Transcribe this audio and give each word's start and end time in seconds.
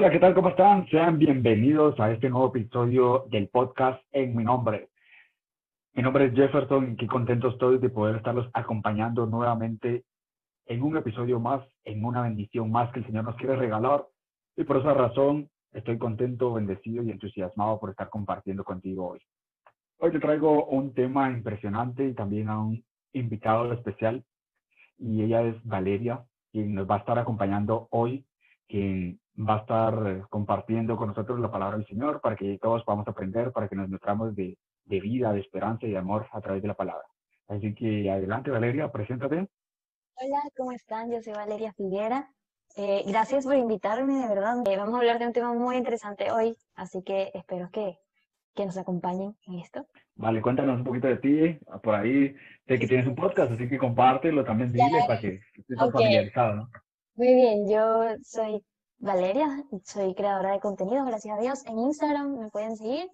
Hola, 0.00 0.10
¿qué 0.10 0.18
tal? 0.18 0.32
¿Cómo 0.32 0.48
están? 0.48 0.88
Sean 0.88 1.18
bienvenidos 1.18 2.00
a 2.00 2.10
este 2.10 2.30
nuevo 2.30 2.48
episodio 2.48 3.26
del 3.28 3.48
podcast 3.48 4.02
en 4.12 4.34
mi 4.34 4.44
nombre. 4.44 4.88
Mi 5.92 6.02
nombre 6.02 6.24
es 6.24 6.32
Jefferson 6.32 6.92
y 6.92 6.96
qué 6.96 7.06
contento 7.06 7.48
estoy 7.48 7.76
de 7.76 7.90
poder 7.90 8.16
estarlos 8.16 8.48
acompañando 8.54 9.26
nuevamente 9.26 10.04
en 10.64 10.82
un 10.82 10.96
episodio 10.96 11.38
más, 11.38 11.62
en 11.84 12.02
una 12.02 12.22
bendición 12.22 12.72
más 12.72 12.90
que 12.92 13.00
el 13.00 13.06
Señor 13.08 13.24
nos 13.24 13.36
quiere 13.36 13.56
regalar. 13.56 14.06
Y 14.56 14.64
por 14.64 14.78
esa 14.78 14.94
razón 14.94 15.50
estoy 15.74 15.98
contento, 15.98 16.54
bendecido 16.54 17.02
y 17.02 17.10
entusiasmado 17.10 17.78
por 17.78 17.90
estar 17.90 18.08
compartiendo 18.08 18.64
contigo 18.64 19.06
hoy. 19.06 19.20
Hoy 19.98 20.12
te 20.12 20.18
traigo 20.18 20.64
un 20.64 20.94
tema 20.94 21.30
impresionante 21.30 22.06
y 22.06 22.14
también 22.14 22.48
a 22.48 22.58
un 22.58 22.82
invitado 23.12 23.70
especial 23.74 24.24
y 24.96 25.24
ella 25.24 25.42
es 25.42 25.62
Valeria, 25.62 26.24
quien 26.52 26.74
nos 26.74 26.88
va 26.88 26.94
a 26.94 27.00
estar 27.00 27.18
acompañando 27.18 27.86
hoy, 27.90 28.24
quien 28.70 29.20
va 29.36 29.56
a 29.56 29.60
estar 29.60 30.28
compartiendo 30.28 30.96
con 30.96 31.08
nosotros 31.08 31.40
la 31.40 31.50
palabra 31.50 31.76
del 31.76 31.86
Señor 31.86 32.20
para 32.20 32.36
que 32.36 32.58
todos 32.58 32.84
podamos 32.84 33.08
aprender, 33.08 33.52
para 33.52 33.68
que 33.68 33.74
nos 33.76 33.88
nutramos 33.88 34.34
de, 34.36 34.56
de 34.84 35.00
vida, 35.00 35.32
de 35.32 35.40
esperanza 35.40 35.86
y 35.86 35.90
de 35.90 35.98
amor 35.98 36.26
a 36.32 36.40
través 36.40 36.62
de 36.62 36.68
la 36.68 36.74
palabra. 36.74 37.04
Así 37.48 37.74
que 37.74 38.10
adelante, 38.10 38.50
Valeria, 38.50 38.90
preséntate. 38.92 39.48
Hola, 40.14 40.42
¿cómo 40.56 40.72
están? 40.72 41.10
Yo 41.10 41.20
soy 41.20 41.32
Valeria 41.32 41.72
Figuera. 41.72 42.30
Eh, 42.76 43.02
gracias 43.08 43.44
por 43.44 43.56
invitarme, 43.56 44.14
de 44.20 44.28
verdad. 44.28 44.56
Eh, 44.66 44.76
vamos 44.76 44.94
a 44.94 44.98
hablar 44.98 45.18
de 45.18 45.26
un 45.26 45.32
tema 45.32 45.52
muy 45.52 45.76
interesante 45.76 46.30
hoy, 46.30 46.56
así 46.76 47.02
que 47.02 47.32
espero 47.34 47.68
que, 47.72 47.98
que 48.54 48.66
nos 48.66 48.76
acompañen 48.76 49.36
en 49.46 49.58
esto. 49.58 49.86
Vale, 50.14 50.40
cuéntanos 50.40 50.76
un 50.78 50.84
poquito 50.84 51.08
de 51.08 51.16
ti. 51.16 51.58
Por 51.82 51.94
ahí 51.94 52.36
sé 52.68 52.78
que 52.78 52.86
tienes 52.86 53.08
un 53.08 53.16
podcast, 53.16 53.50
así 53.52 53.68
que 53.68 53.78
compártelo 53.78 54.44
también, 54.44 54.72
dile 54.72 55.00
para 55.08 55.20
que 55.20 55.40
estés 55.54 55.80
Ok. 55.80 55.92
familiarizado, 55.92 56.54
¿no? 56.54 56.70
Muy 57.20 57.34
bien, 57.34 57.68
yo 57.68 58.16
soy 58.22 58.64
Valeria, 58.96 59.46
soy 59.84 60.14
creadora 60.14 60.52
de 60.52 60.58
contenido, 60.58 61.04
gracias 61.04 61.36
a 61.36 61.40
Dios. 61.42 61.66
En 61.66 61.78
Instagram 61.78 62.38
me 62.38 62.48
pueden 62.48 62.78
seguir. 62.78 63.10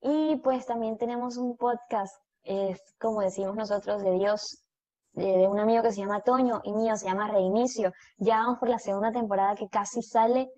Y 0.00 0.36
pues 0.36 0.64
también 0.64 0.96
tenemos 0.96 1.36
un 1.36 1.58
podcast, 1.58 2.16
es 2.44 2.80
como 2.98 3.20
decimos 3.20 3.54
nosotros, 3.54 4.02
de 4.02 4.12
Dios, 4.12 4.64
de, 5.12 5.46
un 5.48 5.60
amigo 5.60 5.82
que 5.82 5.92
se 5.92 6.00
llama 6.00 6.22
Toño 6.22 6.62
y 6.64 6.72
mío 6.72 6.96
se 6.96 7.04
llama 7.04 7.30
Reinicio. 7.30 7.92
Ya 8.16 8.38
vamos 8.38 8.58
por 8.58 8.70
la 8.70 8.78
segunda 8.78 9.12
temporada 9.12 9.54
que 9.54 9.68
casi 9.68 10.00
sale 10.00 10.48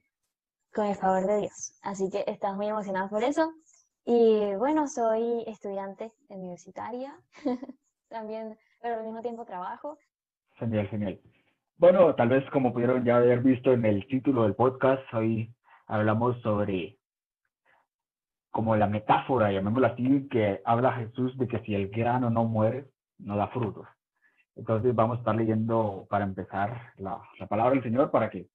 con 0.72 0.86
el 0.86 0.94
favor 0.94 1.26
de 1.26 1.38
Dios. 1.38 1.76
Así 1.82 2.08
que 2.10 2.22
estamos 2.28 2.58
muy 2.58 2.68
emocionados 2.68 3.10
por 3.10 3.24
eso. 3.24 3.50
Y 4.04 4.54
bueno, 4.54 4.86
soy 4.86 5.42
estudiante 5.48 6.12
universitaria, 6.28 7.12
también, 8.08 8.56
pero 8.80 9.00
al 9.00 9.04
mismo 9.04 9.20
tiempo 9.20 9.44
trabajo. 9.44 9.98
Genial, 10.52 10.86
genial. 10.86 11.20
Bueno, 11.84 12.14
tal 12.14 12.30
vez 12.30 12.48
como 12.48 12.72
pudieron 12.72 13.04
ya 13.04 13.18
haber 13.18 13.40
visto 13.40 13.70
en 13.70 13.84
el 13.84 14.06
título 14.06 14.44
del 14.44 14.54
podcast, 14.54 15.02
hoy 15.12 15.54
hablamos 15.86 16.40
sobre 16.40 16.96
como 18.50 18.74
la 18.74 18.86
metáfora, 18.86 19.52
llamémosla 19.52 19.88
así, 19.88 20.26
que 20.30 20.62
habla 20.64 20.94
Jesús 20.94 21.36
de 21.36 21.46
que 21.46 21.58
si 21.58 21.74
el 21.74 21.90
grano 21.90 22.30
no 22.30 22.44
muere, 22.46 22.86
no 23.18 23.36
da 23.36 23.48
frutos. 23.48 23.86
Entonces 24.56 24.94
vamos 24.94 25.16
a 25.16 25.18
estar 25.18 25.36
leyendo 25.36 26.06
para 26.08 26.24
empezar 26.24 26.94
la, 26.96 27.20
la 27.38 27.46
palabra 27.48 27.74
del 27.74 27.82
Señor 27.82 28.10
para 28.10 28.30
que, 28.30 28.46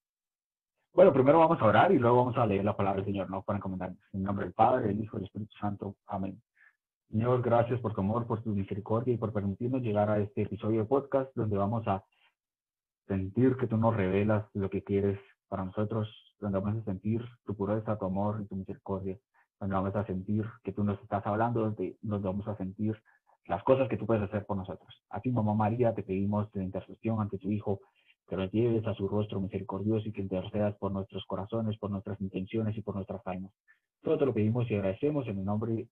bueno, 0.95 1.13
primero 1.13 1.37
vamos 1.37 1.61
a 1.61 1.65
orar 1.65 1.91
y 1.91 1.99
luego 1.99 2.17
vamos 2.17 2.37
a 2.37 2.47
leer 2.47 2.65
la 2.65 2.75
palabra 2.75 3.03
del 3.03 3.13
Señor, 3.13 3.29
¿no? 3.29 3.43
Para 3.43 3.57
encomendarnos. 3.57 3.99
En 4.11 4.23
nombre 4.23 4.45
del 4.45 4.55
Padre, 4.55 4.87
del 4.87 5.03
Hijo 5.03 5.17
y 5.17 5.19
del 5.19 5.27
Espíritu 5.27 5.53
Santo. 5.61 5.97
Amén. 6.07 6.41
Señor, 7.11 7.43
gracias 7.43 7.79
por 7.79 7.93
tu 7.93 8.01
amor, 8.01 8.25
por 8.25 8.41
tu 8.41 8.49
misericordia 8.55 9.13
y 9.13 9.17
por 9.17 9.31
permitirnos 9.31 9.83
llegar 9.83 10.09
a 10.09 10.17
este 10.17 10.41
episodio 10.41 10.79
de 10.79 10.85
podcast 10.87 11.29
donde 11.35 11.57
vamos 11.57 11.87
a 11.87 12.03
sentir 13.09 13.57
que 13.57 13.67
tú 13.67 13.75
nos 13.75 13.97
revelas 13.97 14.45
lo 14.53 14.69
que 14.69 14.83
quieres 14.83 15.19
para 15.49 15.65
nosotros, 15.65 16.07
donde 16.39 16.59
vamos 16.59 16.81
a 16.81 16.85
sentir 16.85 17.25
tu 17.43 17.55
pureza, 17.55 17.97
tu 17.97 18.05
amor 18.05 18.39
y 18.41 18.45
tu 18.45 18.55
misericordia, 18.55 19.17
donde 19.59 19.75
vamos 19.75 19.95
a 19.95 20.05
sentir 20.05 20.45
que 20.63 20.71
tú 20.71 20.83
nos 20.83 21.01
estás 21.01 21.25
hablando, 21.25 21.61
donde 21.61 21.97
nos 22.03 22.21
vamos 22.21 22.47
a 22.47 22.55
sentir 22.55 22.95
las 23.47 23.63
cosas 23.63 23.89
que 23.89 23.97
tú 23.97 24.05
puedes 24.05 24.23
hacer 24.23 24.45
por 24.45 24.57
nosotros. 24.57 25.03
A 25.09 25.19
ti, 25.19 25.31
mamá 25.31 25.55
María, 25.55 25.93
te 25.93 26.03
pedimos 26.03 26.51
de 26.51 26.63
intercesión 26.63 27.19
ante 27.19 27.39
tu 27.39 27.49
Hijo, 27.49 27.81
que 28.27 28.37
nos 28.37 28.51
lleves 28.51 28.85
a 28.85 28.93
su 28.93 29.07
rostro 29.07 29.41
misericordioso 29.41 30.07
y 30.07 30.11
que 30.11 30.21
intercedas 30.21 30.75
por 30.77 30.91
nuestros 30.91 31.25
corazones, 31.25 31.79
por 31.79 31.89
nuestras 31.89 32.21
intenciones 32.21 32.77
y 32.77 32.83
por 32.83 32.93
nuestras 32.93 33.25
almas. 33.25 33.51
Todo 34.03 34.19
te 34.19 34.25
lo 34.27 34.33
pedimos 34.35 34.69
y 34.69 34.75
agradecemos 34.75 35.27
en 35.27 35.39
el 35.39 35.45
nombre 35.45 35.87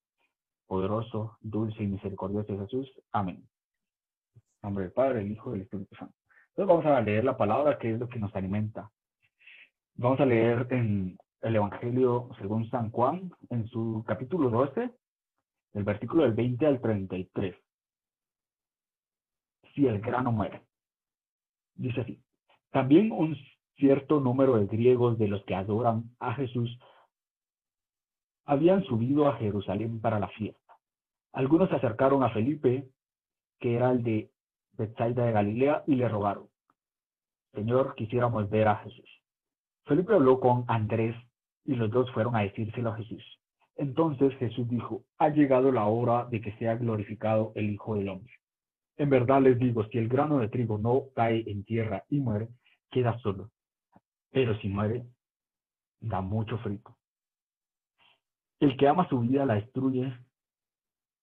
poderoso, 0.68 1.36
dulce 1.40 1.82
y 1.82 1.88
misericordioso 1.88 2.52
de 2.52 2.60
Jesús. 2.60 2.88
Amén. 3.10 3.42
En 4.36 4.68
nombre 4.68 4.84
del 4.84 4.92
Padre, 4.92 5.18
del 5.18 5.32
Hijo 5.32 5.50
y 5.50 5.52
del 5.54 5.62
Espíritu 5.62 5.96
Santo. 5.96 6.14
Vamos 6.66 6.84
a 6.86 7.00
leer 7.00 7.24
la 7.24 7.36
palabra 7.36 7.78
que 7.78 7.92
es 7.92 8.00
lo 8.00 8.08
que 8.08 8.18
nos 8.18 8.34
alimenta. 8.34 8.90
Vamos 9.94 10.18
a 10.18 10.26
leer 10.26 10.66
en 10.70 11.16
el 11.40 11.54
Evangelio 11.54 12.30
según 12.40 12.68
San 12.68 12.90
Juan, 12.90 13.30
en 13.48 13.68
su 13.68 14.04
capítulo 14.04 14.50
12, 14.50 14.90
del 15.72 15.84
versículo 15.84 16.24
del 16.24 16.32
20 16.32 16.66
al 16.66 16.80
33. 16.80 17.54
Si 19.72 19.86
el 19.86 20.00
grano 20.00 20.32
muere. 20.32 20.62
Dice 21.76 22.00
así. 22.00 22.20
También 22.70 23.12
un 23.12 23.36
cierto 23.76 24.18
número 24.18 24.56
de 24.56 24.66
griegos 24.66 25.16
de 25.16 25.28
los 25.28 25.44
que 25.44 25.54
adoran 25.54 26.10
a 26.18 26.34
Jesús 26.34 26.76
habían 28.46 28.82
subido 28.82 29.28
a 29.28 29.36
Jerusalén 29.36 30.00
para 30.00 30.18
la 30.18 30.28
fiesta. 30.28 30.76
Algunos 31.32 31.68
se 31.68 31.76
acercaron 31.76 32.24
a 32.24 32.30
Felipe, 32.30 32.90
que 33.60 33.76
era 33.76 33.92
el 33.92 34.02
de 34.02 34.32
Bethsaida 34.78 35.26
de 35.26 35.32
Galilea, 35.32 35.82
y 35.86 35.96
le 35.96 36.08
rogaron, 36.08 36.48
Señor, 37.52 37.94
quisiéramos 37.96 38.48
ver 38.48 38.68
a 38.68 38.76
Jesús. 38.76 39.22
Felipe 39.84 40.14
habló 40.14 40.38
con 40.38 40.64
Andrés 40.68 41.16
y 41.64 41.74
los 41.74 41.90
dos 41.90 42.10
fueron 42.12 42.36
a 42.36 42.42
decírselo 42.42 42.90
a 42.90 42.96
Jesús. 42.96 43.24
Entonces 43.76 44.34
Jesús 44.38 44.68
dijo, 44.68 45.04
ha 45.18 45.28
llegado 45.28 45.72
la 45.72 45.86
hora 45.86 46.26
de 46.26 46.40
que 46.40 46.52
sea 46.58 46.76
glorificado 46.76 47.52
el 47.54 47.70
Hijo 47.70 47.96
del 47.96 48.08
Hombre. 48.08 48.32
En 48.96 49.10
verdad 49.10 49.40
les 49.40 49.58
digo, 49.58 49.84
si 49.84 49.98
el 49.98 50.08
grano 50.08 50.38
de 50.38 50.48
trigo 50.48 50.78
no 50.78 51.04
cae 51.14 51.44
en 51.46 51.64
tierra 51.64 52.04
y 52.08 52.20
muere, 52.20 52.48
queda 52.90 53.18
solo. 53.20 53.50
Pero 54.30 54.58
si 54.58 54.68
muere, 54.68 55.04
da 56.00 56.20
mucho 56.20 56.58
fruto. 56.58 56.96
El 58.60 58.76
que 58.76 58.88
ama 58.88 59.08
su 59.08 59.20
vida 59.20 59.46
la 59.46 59.54
destruye 59.54 60.12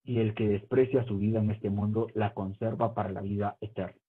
y 0.06 0.20
el 0.20 0.36
que 0.36 0.48
desprecia 0.48 1.04
su 1.06 1.18
vida 1.18 1.40
en 1.40 1.50
este 1.50 1.70
mundo 1.70 2.08
la 2.14 2.34
conserva 2.34 2.94
para 2.94 3.10
la 3.10 3.22
vida 3.22 3.58
eterna. 3.60 4.00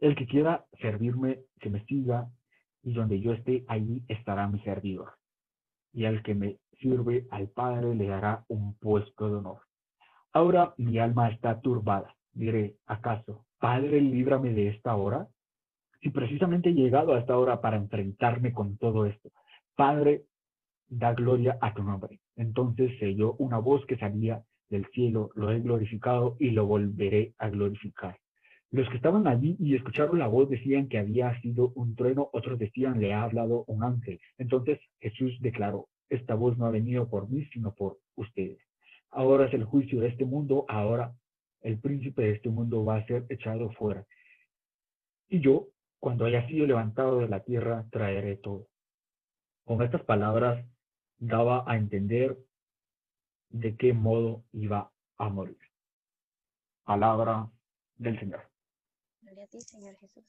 El 0.00 0.16
que 0.16 0.26
quiera 0.26 0.64
servirme, 0.80 1.40
que 1.60 1.70
me 1.70 1.84
siga, 1.84 2.28
y 2.82 2.92
donde 2.92 3.20
yo 3.20 3.32
esté, 3.32 3.64
allí 3.68 4.02
estará 4.08 4.48
mi 4.48 4.58
servidor. 4.60 5.12
Y 5.92 6.06
al 6.06 6.22
que 6.22 6.34
me 6.34 6.58
sirve 6.80 7.26
al 7.30 7.48
Padre 7.48 7.94
le 7.94 8.06
dará 8.06 8.44
un 8.48 8.74
puesto 8.74 9.28
de 9.28 9.36
honor. 9.36 9.60
Ahora 10.32 10.74
mi 10.76 10.98
alma 10.98 11.28
está 11.30 11.60
turbada. 11.60 12.14
Diré, 12.32 12.76
¿acaso, 12.86 13.46
Padre, 13.58 14.00
líbrame 14.00 14.52
de 14.52 14.68
esta 14.68 14.94
hora? 14.94 15.28
Si 16.00 16.10
precisamente 16.10 16.70
he 16.70 16.74
llegado 16.74 17.14
a 17.14 17.18
esta 17.18 17.36
hora 17.38 17.60
para 17.60 17.76
enfrentarme 17.76 18.52
con 18.52 18.76
todo 18.76 19.06
esto. 19.06 19.30
Padre, 19.74 20.24
da 20.88 21.14
gloria 21.14 21.58
a 21.60 21.74
tu 21.74 21.82
nombre. 21.82 22.20
Entonces 22.36 22.98
se 22.98 23.06
oyó 23.06 23.34
una 23.38 23.58
voz 23.58 23.84
que 23.86 23.96
salía 23.96 24.42
del 24.68 24.86
cielo, 24.86 25.30
lo 25.34 25.50
he 25.50 25.60
glorificado 25.60 26.36
y 26.38 26.50
lo 26.50 26.66
volveré 26.66 27.34
a 27.38 27.48
glorificar. 27.48 28.18
Los 28.70 28.88
que 28.88 28.96
estaban 28.96 29.26
allí 29.26 29.56
y 29.60 29.74
escucharon 29.76 30.18
la 30.18 30.26
voz 30.26 30.50
decían 30.50 30.88
que 30.88 30.98
había 30.98 31.40
sido 31.40 31.72
un 31.76 31.94
trueno, 31.94 32.28
otros 32.32 32.58
decían 32.58 33.00
le 33.00 33.14
ha 33.14 33.22
hablado 33.22 33.64
un 33.68 33.84
ángel. 33.84 34.20
Entonces 34.38 34.80
Jesús 35.00 35.36
declaró, 35.40 35.88
esta 36.08 36.34
voz 36.34 36.58
no 36.58 36.66
ha 36.66 36.70
venido 36.70 37.08
por 37.08 37.28
mí, 37.28 37.44
sino 37.52 37.74
por 37.74 37.98
ustedes. 38.16 38.58
Ahora 39.10 39.46
es 39.46 39.54
el 39.54 39.64
juicio 39.64 40.00
de 40.00 40.08
este 40.08 40.24
mundo, 40.24 40.64
ahora 40.68 41.14
el 41.62 41.78
príncipe 41.78 42.22
de 42.22 42.32
este 42.32 42.48
mundo 42.48 42.84
va 42.84 42.96
a 42.96 43.06
ser 43.06 43.24
echado 43.28 43.70
fuera. 43.70 44.04
Y 45.28 45.40
yo, 45.40 45.68
cuando 45.98 46.24
haya 46.24 46.46
sido 46.46 46.66
levantado 46.66 47.20
de 47.20 47.28
la 47.28 47.40
tierra, 47.40 47.86
traeré 47.90 48.36
todo. 48.36 48.66
Con 49.64 49.82
estas 49.82 50.02
palabras 50.02 50.64
daba 51.18 51.64
a 51.66 51.76
entender 51.76 52.36
de 53.50 53.76
qué 53.76 53.92
modo 53.92 54.42
iba 54.52 54.90
a 55.18 55.28
morir. 55.28 55.58
Palabra 56.84 57.48
del 57.96 58.18
Señor. 58.18 58.42
Gloria 59.22 59.44
a 59.44 59.46
ti, 59.48 59.60
Señor 59.60 59.96
Jesús. 59.96 60.24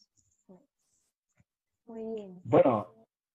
Muy 1.85 2.03
bien. 2.15 2.41
Bueno, 2.43 2.87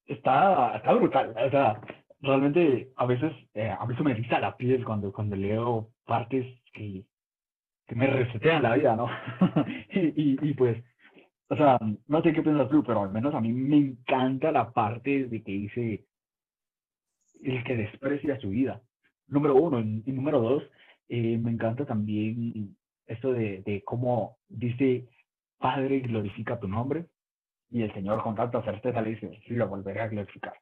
está, 0.07 0.77
está 0.77 0.93
brutal. 0.93 1.35
O 1.37 1.51
sea, 1.51 1.81
realmente 2.21 2.93
a 2.97 3.07
veces 3.07 3.33
eh, 3.55 3.71
a 3.71 3.85
mí 3.87 3.95
se 3.97 4.03
me 4.03 4.13
eriza 4.13 4.41
la 4.41 4.57
piel 4.57 4.85
cuando, 4.85 5.13
cuando 5.13 5.37
leo 5.37 5.91
partes 6.05 6.47
que, 6.73 7.05
que 7.87 7.95
me 7.95 8.07
resetean 8.07 8.63
la 8.63 8.75
vida, 8.75 8.97
¿no? 8.97 9.09
y, 9.91 10.49
y, 10.49 10.55
pues, 10.55 10.83
o 11.49 11.57
sea, 11.57 11.79
no 12.07 12.23
sé 12.23 12.33
qué 12.33 12.43
piensas 12.43 12.69
tú, 12.71 12.83
pero 12.85 13.03
al 13.03 13.11
menos 13.11 13.35
a 13.35 13.41
mí 13.41 13.53
me 13.53 13.77
encanta 13.77 14.53
la 14.53 14.71
parte 14.73 15.27
de 15.27 15.43
que 15.43 15.53
dice 15.53 16.07
el 17.43 17.65
que 17.65 17.77
desprecia 17.77 18.41
su 18.41 18.51
vida. 18.51 18.81
Número 19.29 19.55
uno. 19.55 19.81
Y 19.81 20.13
número 20.13 20.41
dos, 20.41 20.63
eh, 21.09 21.39
me 21.39 21.51
encanta 21.51 21.85
también 21.87 22.77
esto 23.07 23.33
de, 23.33 23.63
de 23.63 23.83
cómo 23.85 24.39
dice, 24.49 25.09
Padre, 25.59 26.01
glorifica 26.01 26.59
tu 26.59 26.69
nombre. 26.69 27.07
Y 27.71 27.83
el 27.83 27.93
Señor 27.95 28.23
con 28.23 28.35
tanta 28.35 28.63
certeza 28.63 29.01
le 29.01 29.11
dice, 29.11 29.41
sí, 29.47 29.55
lo 29.55 29.69
volveré 29.69 30.03
a 30.03 30.09
glorificar. 30.09 30.55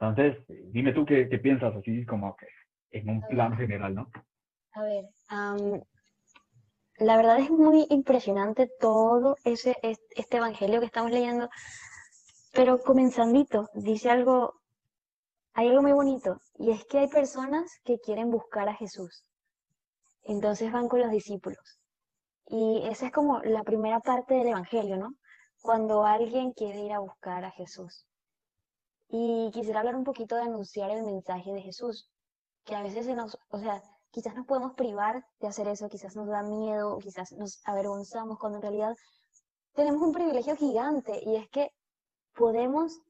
Entonces, 0.00 0.36
dime 0.72 0.92
tú 0.92 1.04
qué, 1.04 1.28
qué 1.28 1.38
piensas 1.38 1.74
así 1.74 2.04
como 2.04 2.36
que 2.36 2.46
en 2.90 3.08
un 3.08 3.20
plan 3.22 3.56
general, 3.56 3.94
¿no? 3.94 4.10
A 4.72 4.82
ver, 4.82 5.04
la 6.98 7.16
verdad 7.16 7.38
es 7.38 7.50
muy 7.50 7.86
impresionante 7.90 8.68
todo 8.80 9.36
ese, 9.44 9.76
este 9.82 10.36
evangelio 10.36 10.80
que 10.80 10.86
estamos 10.86 11.10
leyendo, 11.10 11.48
pero 12.52 12.78
comenzandito, 12.78 13.68
dice 13.74 14.10
algo, 14.10 14.57
hay 15.58 15.66
algo 15.66 15.82
muy 15.82 15.90
bonito, 15.90 16.40
y 16.54 16.70
es 16.70 16.84
que 16.84 16.98
hay 17.00 17.08
personas 17.08 17.80
que 17.82 17.98
quieren 17.98 18.30
buscar 18.30 18.68
a 18.68 18.74
Jesús. 18.74 19.24
Entonces 20.22 20.70
van 20.70 20.86
con 20.86 21.00
los 21.00 21.10
discípulos. 21.10 21.80
Y 22.46 22.86
esa 22.86 23.06
es 23.06 23.12
como 23.12 23.40
la 23.42 23.64
primera 23.64 23.98
parte 23.98 24.34
del 24.34 24.46
evangelio, 24.46 24.98
¿no? 24.98 25.16
Cuando 25.60 26.04
alguien 26.04 26.52
quiere 26.52 26.78
ir 26.84 26.92
a 26.92 27.00
buscar 27.00 27.44
a 27.44 27.50
Jesús. 27.50 28.06
Y 29.08 29.50
quisiera 29.52 29.80
hablar 29.80 29.96
un 29.96 30.04
poquito 30.04 30.36
de 30.36 30.42
anunciar 30.42 30.92
el 30.92 31.02
mensaje 31.02 31.52
de 31.52 31.62
Jesús, 31.62 32.08
que 32.64 32.76
a 32.76 32.82
veces 32.84 33.06
se 33.06 33.16
nos, 33.16 33.36
o 33.48 33.58
sea, 33.58 33.82
quizás 34.12 34.36
nos 34.36 34.46
podemos 34.46 34.74
privar 34.74 35.26
de 35.40 35.48
hacer 35.48 35.66
eso, 35.66 35.88
quizás 35.88 36.14
nos 36.14 36.28
da 36.28 36.44
miedo, 36.44 36.98
quizás 36.98 37.32
nos 37.32 37.60
avergonzamos, 37.64 38.38
cuando 38.38 38.58
en 38.58 38.62
realidad 38.62 38.94
tenemos 39.72 40.02
un 40.02 40.12
privilegio 40.12 40.54
gigante 40.54 41.20
y 41.20 41.34
es 41.34 41.48
que 41.48 41.72
podemos 42.36 43.00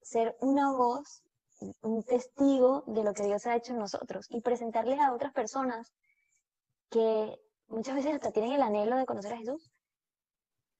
ser 0.00 0.38
una 0.40 0.72
voz, 0.72 1.22
un 1.82 2.02
testigo 2.02 2.84
de 2.86 3.04
lo 3.04 3.12
que 3.12 3.24
Dios 3.24 3.46
ha 3.46 3.56
hecho 3.56 3.72
en 3.72 3.78
nosotros 3.78 4.26
y 4.30 4.40
presentarles 4.40 5.00
a 5.00 5.12
otras 5.12 5.32
personas 5.32 5.92
que 6.90 7.38
muchas 7.68 7.94
veces 7.96 8.14
hasta 8.14 8.32
tienen 8.32 8.52
el 8.52 8.62
anhelo 8.62 8.96
de 8.96 9.06
conocer 9.06 9.32
a 9.32 9.38
Jesús, 9.38 9.70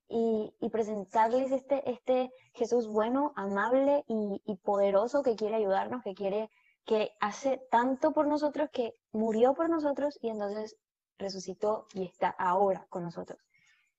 y, 0.09 0.69
presentarles 0.71 1.51
este, 1.51 1.91
este 1.91 2.31
Jesús 2.55 2.89
bueno, 2.89 3.33
amable 3.37 4.05
y, 4.07 4.41
y, 4.45 4.57
poderoso 4.57 5.23
que 5.23 5.35
quiere 5.35 5.57
ayudarnos, 5.57 6.03
que 6.03 6.15
quiere, 6.15 6.51
que 6.85 7.11
hace 7.21 7.61
tanto 7.71 8.13
por 8.13 8.27
nosotros, 8.27 8.71
que 8.73 8.95
murió 9.13 9.55
por 9.55 9.69
nosotros 9.69 10.19
y 10.23 10.29
entonces 10.29 10.77
resucitó 11.19 11.87
y 11.95 12.05
está 12.05 12.29
ahora 12.39 12.87
con 12.89 13.03
nosotros. 13.03 13.41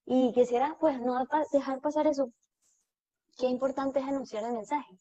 Y 0.05 0.31
quisiera 0.33 0.77
pues 0.79 1.01
no 1.01 1.17
dejar 1.51 1.81
pasar 1.81 2.07
eso. 2.07 2.29
Qué 3.37 3.47
importante 3.47 3.99
es 3.99 4.05
anunciar 4.05 4.45
el 4.45 4.53
mensaje, 4.53 4.97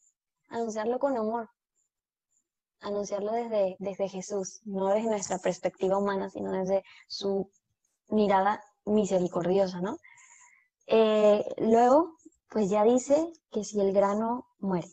anunciarlo 0.49 0.99
con 0.99 1.17
amor, 1.17 1.49
anunciarlo 2.81 3.31
desde, 3.31 3.75
desde 3.79 4.09
Jesús, 4.09 4.61
no 4.65 4.87
desde 4.89 5.09
nuestra 5.09 5.37
perspectiva 5.39 5.97
humana, 5.97 6.29
sino 6.29 6.51
desde 6.51 6.83
su 7.07 7.49
mirada 8.09 8.61
misericordiosa, 8.85 9.81
¿no? 9.81 9.97
Eh, 10.87 11.43
luego, 11.57 12.15
pues 12.49 12.69
ya 12.69 12.83
dice 12.83 13.31
que 13.51 13.63
si 13.63 13.79
el 13.81 13.93
grano 13.93 14.47
muere, 14.59 14.87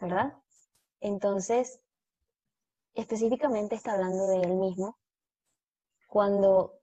¿verdad? 0.00 0.34
Entonces, 1.00 1.80
específicamente 2.94 3.74
está 3.74 3.92
hablando 3.92 4.26
de 4.26 4.42
él 4.42 4.54
mismo 4.56 4.98
cuando 6.08 6.74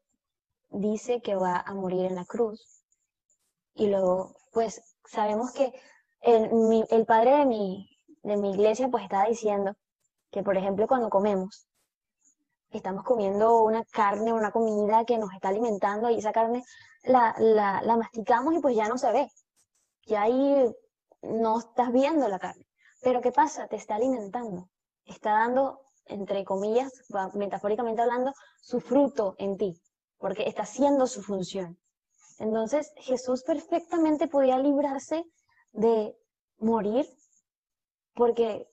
dice 0.70 1.22
que 1.22 1.36
va 1.36 1.60
a 1.60 1.74
morir 1.74 2.06
en 2.06 2.16
la 2.16 2.26
cruz. 2.26 2.84
Y 3.76 3.88
luego, 3.88 4.36
pues 4.54 4.82
sabemos 5.06 5.52
que 5.52 5.72
el, 6.22 6.50
el 6.90 7.06
padre 7.06 7.38
de 7.38 7.46
mi, 7.46 7.97
de 8.28 8.38
mi 8.38 8.52
iglesia 8.52 8.90
pues 8.90 9.04
está 9.04 9.26
diciendo 9.26 9.74
que, 10.32 10.44
por 10.44 10.58
ejemplo, 10.58 10.88
cuando 10.88 11.10
comemos, 11.10 11.68
estamos 12.70 13.04
comiendo 13.04 13.62
una 13.62 13.84
carne, 13.86 14.34
una 14.34 14.52
comida 14.52 15.06
que 15.06 15.18
nos 15.18 15.34
está 15.34 15.50
alimentando 15.50 16.10
y 16.10 16.18
esa 16.18 16.34
carne 16.34 16.64
la, 17.04 17.34
la, 17.38 17.82
la 17.82 17.96
masticamos 17.96 18.54
y 18.54 18.60
pues 18.60 18.76
ya 18.76 18.90
no 18.90 18.98
se 18.98 19.12
ve. 19.12 19.30
Ya 20.06 20.24
ahí 20.24 20.76
no 21.22 21.60
estás 21.60 21.92
viendo 21.92 22.28
la 22.28 22.40
carne. 22.40 22.66
Pero 23.02 23.22
¿qué 23.22 23.32
pasa? 23.32 23.68
Te 23.68 23.78
está 23.78 23.96
alimentando. 23.96 24.70
Está 25.06 25.32
dando, 25.32 25.82
entre 26.06 26.44
comillas, 26.44 26.92
metafóricamente 27.34 28.02
hablando, 28.02 28.34
su 28.62 28.82
fruto 28.82 29.36
en 29.38 29.58
ti, 29.58 29.82
porque 30.18 30.48
está 30.48 30.64
haciendo 30.64 31.08
su 31.08 31.22
función. 31.22 31.78
Entonces 32.40 32.92
Jesús 32.98 33.44
perfectamente 33.44 34.28
podía 34.28 34.60
librarse 34.60 35.24
de 35.72 36.16
morir, 36.60 37.08
porque 38.18 38.68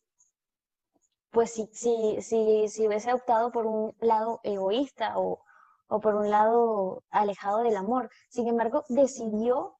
pues 1.30 1.52
si, 1.52 1.68
si, 1.72 2.22
si, 2.22 2.68
si 2.68 2.86
hubiese 2.86 3.12
optado 3.12 3.52
por 3.52 3.66
un 3.66 3.94
lado 4.00 4.40
egoísta 4.42 5.18
o, 5.18 5.40
o 5.88 6.00
por 6.00 6.14
un 6.14 6.30
lado 6.30 7.02
alejado 7.10 7.58
del 7.62 7.76
amor. 7.76 8.10
Sin 8.30 8.48
embargo, 8.48 8.84
decidió 8.88 9.76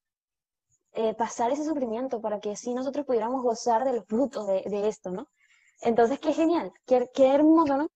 eh, 0.93 1.15
pasar 1.15 1.51
ese 1.51 1.65
sufrimiento 1.65 2.21
para 2.21 2.41
que 2.41 2.53
así 2.53 2.75
nosotros 2.75 3.07
pudiéramos 3.07 3.43
gozar 3.43 3.85
de 3.85 3.95
los 3.95 4.05
frutos 4.05 4.47
de, 4.47 4.89
esto, 4.89 5.11
¿no? 5.11 5.29
Entonces, 5.81 6.21
qué 6.21 6.33
genial, 6.33 6.73
qué, 6.87 7.09
qué 7.15 7.35
hermoso, 7.35 7.77
¿no? 7.77 7.89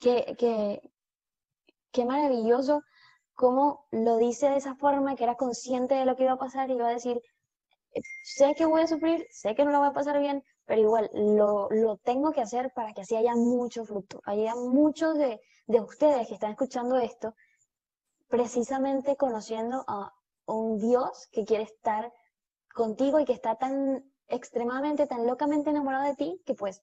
Qué, 0.00 0.34
qué, 0.38 0.80
qué 1.92 2.04
maravilloso 2.04 2.82
cómo 3.34 3.86
lo 3.90 4.16
dice 4.16 4.48
de 4.50 4.56
esa 4.56 4.74
forma, 4.74 5.16
que 5.16 5.24
era 5.24 5.36
consciente 5.36 5.94
de 5.94 6.06
lo 6.06 6.16
que 6.16 6.24
iba 6.24 6.32
a 6.32 6.38
pasar 6.38 6.70
y 6.70 6.74
iba 6.74 6.88
a 6.88 6.92
decir, 6.92 7.20
sé 8.22 8.54
que 8.54 8.66
voy 8.66 8.82
a 8.82 8.86
sufrir, 8.86 9.26
sé 9.30 9.54
que 9.54 9.64
no 9.64 9.70
lo 9.70 9.78
voy 9.78 9.88
a 9.88 9.92
pasar 9.92 10.18
bien, 10.18 10.42
pero 10.64 10.80
igual 10.80 11.10
lo, 11.12 11.68
lo 11.70 11.96
tengo 11.98 12.32
que 12.32 12.40
hacer 12.40 12.72
para 12.74 12.92
que 12.92 13.02
así 13.02 13.16
haya 13.16 13.34
mucho 13.34 13.84
fruto, 13.84 14.20
haya 14.24 14.54
muchos 14.54 15.16
de, 15.16 15.40
de 15.66 15.80
ustedes 15.80 16.28
que 16.28 16.34
están 16.34 16.50
escuchando 16.50 16.96
esto, 16.96 17.34
precisamente 18.28 19.16
conociendo 19.16 19.84
a 19.86 20.12
un 20.46 20.78
Dios 20.78 21.28
que 21.30 21.44
quiere 21.44 21.64
estar 21.64 22.12
contigo 22.74 23.20
y 23.20 23.24
que 23.24 23.32
está 23.32 23.56
tan 23.56 24.04
extremadamente, 24.28 25.06
tan 25.06 25.26
locamente 25.26 25.70
enamorado 25.70 26.04
de 26.04 26.14
ti 26.14 26.42
que 26.44 26.54
pues 26.54 26.82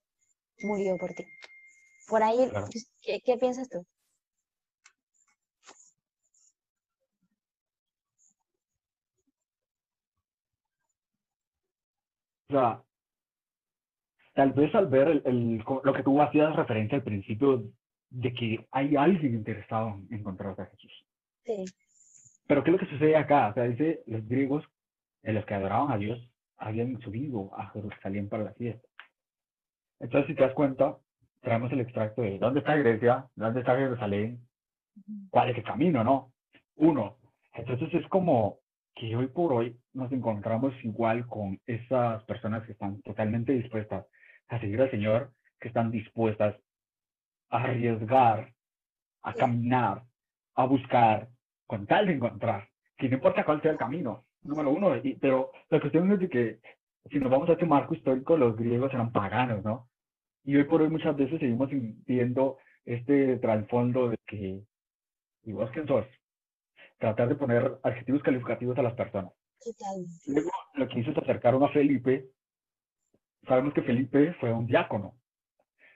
murió 0.62 0.98
por 0.98 1.14
ti. 1.14 1.26
Por 2.08 2.22
ahí, 2.24 2.52
¿qué, 3.02 3.38
piensas 3.38 3.70
tú? 3.70 3.86
O 12.50 12.54
sea, 12.54 12.82
tal 14.34 14.54
vez 14.54 14.74
al 14.76 14.88
ver 14.88 15.22
el, 15.26 15.64
lo 15.84 15.94
que 15.94 16.04
tú 16.04 16.22
hacías 16.22 16.56
referencia 16.56 16.98
al 16.98 17.04
principio 17.04 17.64
de 18.10 18.34
que 18.34 18.68
hay 18.72 18.96
alguien 18.96 19.34
interesado 19.34 20.00
en 20.10 20.20
encontrar 20.20 20.60
a 20.60 20.66
Jesús. 20.66 21.06
Sí. 21.44 21.66
Pero 22.48 22.64
¿qué 22.64 22.70
es 22.70 22.74
lo 22.74 22.80
que 22.80 22.92
sucede 22.92 23.16
acá? 23.16 23.50
O 23.50 23.54
sea, 23.54 23.64
dice, 23.64 24.04
los 24.06 24.28
griegos, 24.28 24.64
en 25.24 25.36
los 25.36 25.46
que 25.46 25.56
adoraban 25.56 25.92
a 25.92 25.98
Dios, 25.98 26.30
habían 26.58 27.00
subido 27.02 27.52
a 27.58 27.70
Jerusalén 27.72 28.30
para 28.30 28.44
la 28.44 28.54
fiesta. 28.54 28.88
Entonces, 30.00 30.28
si 30.28 30.36
te 30.36 30.44
das 30.44 30.54
cuenta, 30.54 30.98
traemos 31.42 31.72
el 31.72 31.82
extracto 31.82 32.22
de 32.22 32.38
dónde 32.38 32.60
está 32.60 32.76
Grecia, 32.76 33.28
dónde 33.36 33.62
está 33.62 33.76
Jerusalén, 33.76 34.46
cuál 35.30 35.50
es 35.50 35.58
el 35.58 35.64
camino, 35.64 36.04
¿no? 36.04 36.32
Uno. 36.76 37.18
Entonces 37.54 37.94
es 37.94 38.08
como 38.10 38.60
que 38.96 39.16
hoy 39.16 39.28
por 39.28 39.52
hoy 39.54 39.78
nos 39.94 40.12
encontramos 40.12 40.74
igual 40.84 41.28
con 41.28 41.60
esas 41.66 42.24
personas 42.24 42.66
que 42.66 42.72
están 42.72 43.02
totalmente 43.02 43.52
dispuestas 43.52 44.06
a 44.48 44.60
seguir 44.60 44.82
al 44.82 44.92
Señor, 44.92 45.32
que 45.60 45.68
están 45.68 45.92
dispuestas 45.92 46.56
arriesgar, 47.50 48.54
a 49.22 49.34
caminar, 49.34 50.04
a 50.56 50.66
buscar, 50.66 51.30
con 51.68 51.86
tal 51.86 52.08
de 52.08 52.14
encontrar, 52.14 52.70
que 52.98 53.10
no 53.10 53.16
importa 53.16 53.44
cuál 53.44 53.62
sea 53.62 53.72
el 53.72 53.78
camino, 53.78 54.26
número 54.44 54.72
uno, 54.72 54.94
pero 55.20 55.52
la 55.70 55.80
cuestión 55.80 56.12
es 56.12 56.20
de 56.20 56.30
que 56.30 56.60
si 57.12 57.20
nos 57.20 57.32
vamos 57.32 57.50
a 57.50 57.54
este 57.54 57.66
marco 57.66 57.94
histórico, 57.94 58.38
los 58.38 58.56
griegos 58.56 58.94
eran 58.94 59.12
paganos, 59.12 59.64
¿no? 59.64 59.90
Y 60.44 60.56
hoy 60.56 60.64
por 60.66 60.82
hoy 60.82 60.90
muchas 60.90 61.16
veces 61.16 61.40
seguimos 61.40 61.70
viendo 62.06 62.58
este 62.86 63.38
trasfondo 63.38 64.10
de 64.10 64.18
que, 64.26 64.62
¿y 65.44 65.52
vos 65.52 65.70
quién 65.72 65.88
sos? 65.88 66.06
Tratar 66.98 67.30
de 67.30 67.36
poner 67.36 67.78
adjetivos 67.84 68.24
calificativos 68.24 68.78
a 68.78 68.84
las 68.84 68.94
personas. 68.94 69.32
Luego, 70.28 70.52
lo 70.76 70.88
que 70.88 71.00
hizo 71.00 71.12
es 71.12 71.18
acercaron 71.18 71.64
a 71.64 71.70
Felipe. 71.70 72.28
Sabemos 73.48 73.74
que 73.74 73.84
Felipe 73.84 74.34
fue 74.40 74.52
un 74.52 74.66
diácono, 74.66 75.16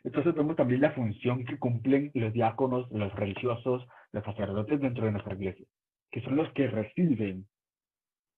entonces 0.03 0.33
vemos 0.33 0.55
también 0.55 0.81
la 0.81 0.91
función 0.91 1.43
que 1.45 1.59
cumplen 1.59 2.11
los 2.13 2.31
diáconos, 2.31 2.89
los 2.91 3.13
religiosos, 3.15 3.85
los 4.11 4.23
sacerdotes 4.23 4.79
dentro 4.79 5.05
de 5.05 5.11
nuestra 5.11 5.33
iglesia, 5.33 5.65
que 6.11 6.21
son 6.21 6.35
los 6.35 6.51
que 6.53 6.67
reciben 6.67 7.45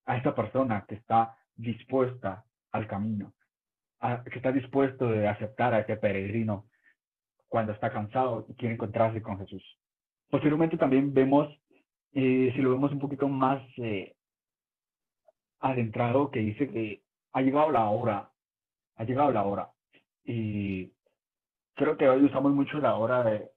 a 0.05 0.17
esta 0.17 0.33
persona 0.33 0.85
que 0.87 0.95
está 0.95 1.37
dispuesta 1.55 2.43
al 2.71 2.87
camino, 2.87 3.33
que 4.01 4.37
está 4.37 4.51
dispuesto 4.51 5.07
de 5.07 5.27
aceptar 5.27 5.73
a 5.73 5.79
este 5.79 5.97
peregrino 5.97 6.65
cuando 7.47 7.73
está 7.73 7.91
cansado 7.91 8.45
y 8.49 8.55
quiere 8.55 8.75
encontrarse 8.75 9.21
con 9.21 9.37
Jesús. 9.37 9.63
Posteriormente 10.29 10.77
también 10.77 11.13
vemos, 11.13 11.47
eh, 12.13 12.51
si 12.55 12.61
lo 12.61 12.71
vemos 12.71 12.91
un 12.91 12.99
poquito 12.99 13.27
más 13.27 13.61
eh, 13.77 14.15
adentrado, 15.59 16.31
que 16.31 16.39
dice 16.39 16.69
que 16.69 17.01
ha 17.33 17.41
llegado 17.41 17.71
la 17.71 17.89
hora, 17.89 18.31
ha 18.95 19.03
llegado 19.03 19.31
la 19.31 19.43
hora. 19.43 19.69
Y 20.23 20.91
creo 21.75 21.97
que 21.97 22.09
hoy 22.09 22.23
usamos 22.23 22.53
mucho 22.53 22.79
la 22.79 22.95
hora 22.95 23.23
de, 23.23 23.49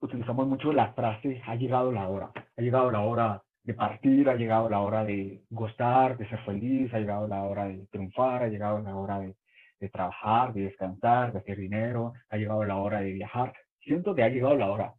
utilizamos 0.00 0.46
mucho 0.46 0.72
la 0.72 0.92
frase, 0.92 1.42
ha 1.46 1.54
llegado 1.56 1.92
la 1.92 2.08
hora, 2.08 2.30
ha 2.56 2.62
llegado 2.62 2.90
la 2.90 3.00
hora 3.00 3.42
de 3.64 3.74
partir, 3.74 4.28
ha 4.28 4.34
llegado 4.34 4.68
la 4.70 4.80
hora 4.80 5.04
de 5.04 5.42
gozar, 5.50 6.16
de 6.16 6.28
ser 6.28 6.38
feliz, 6.44 6.92
ha 6.94 6.98
llegado 7.00 7.26
la 7.28 7.42
hora 7.42 7.66
de 7.66 7.86
triunfar, 7.88 8.44
ha 8.44 8.48
llegado 8.48 8.78
la 8.80 8.96
hora 8.96 9.20
de, 9.20 9.36
de 9.80 9.88
trabajar, 9.88 10.54
de 10.54 10.62
descansar, 10.62 11.32
de 11.32 11.40
hacer 11.40 11.58
dinero, 11.58 12.12
ha 12.30 12.36
llegado 12.36 12.64
la 12.64 12.76
hora 12.76 13.00
de 13.00 13.12
viajar. 13.12 13.52
Siento 13.80 14.14
que 14.14 14.22
ha 14.22 14.28
llegado 14.28 14.56
la 14.56 14.70
hora, 14.70 14.94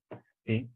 ¿sí? 0.45 0.69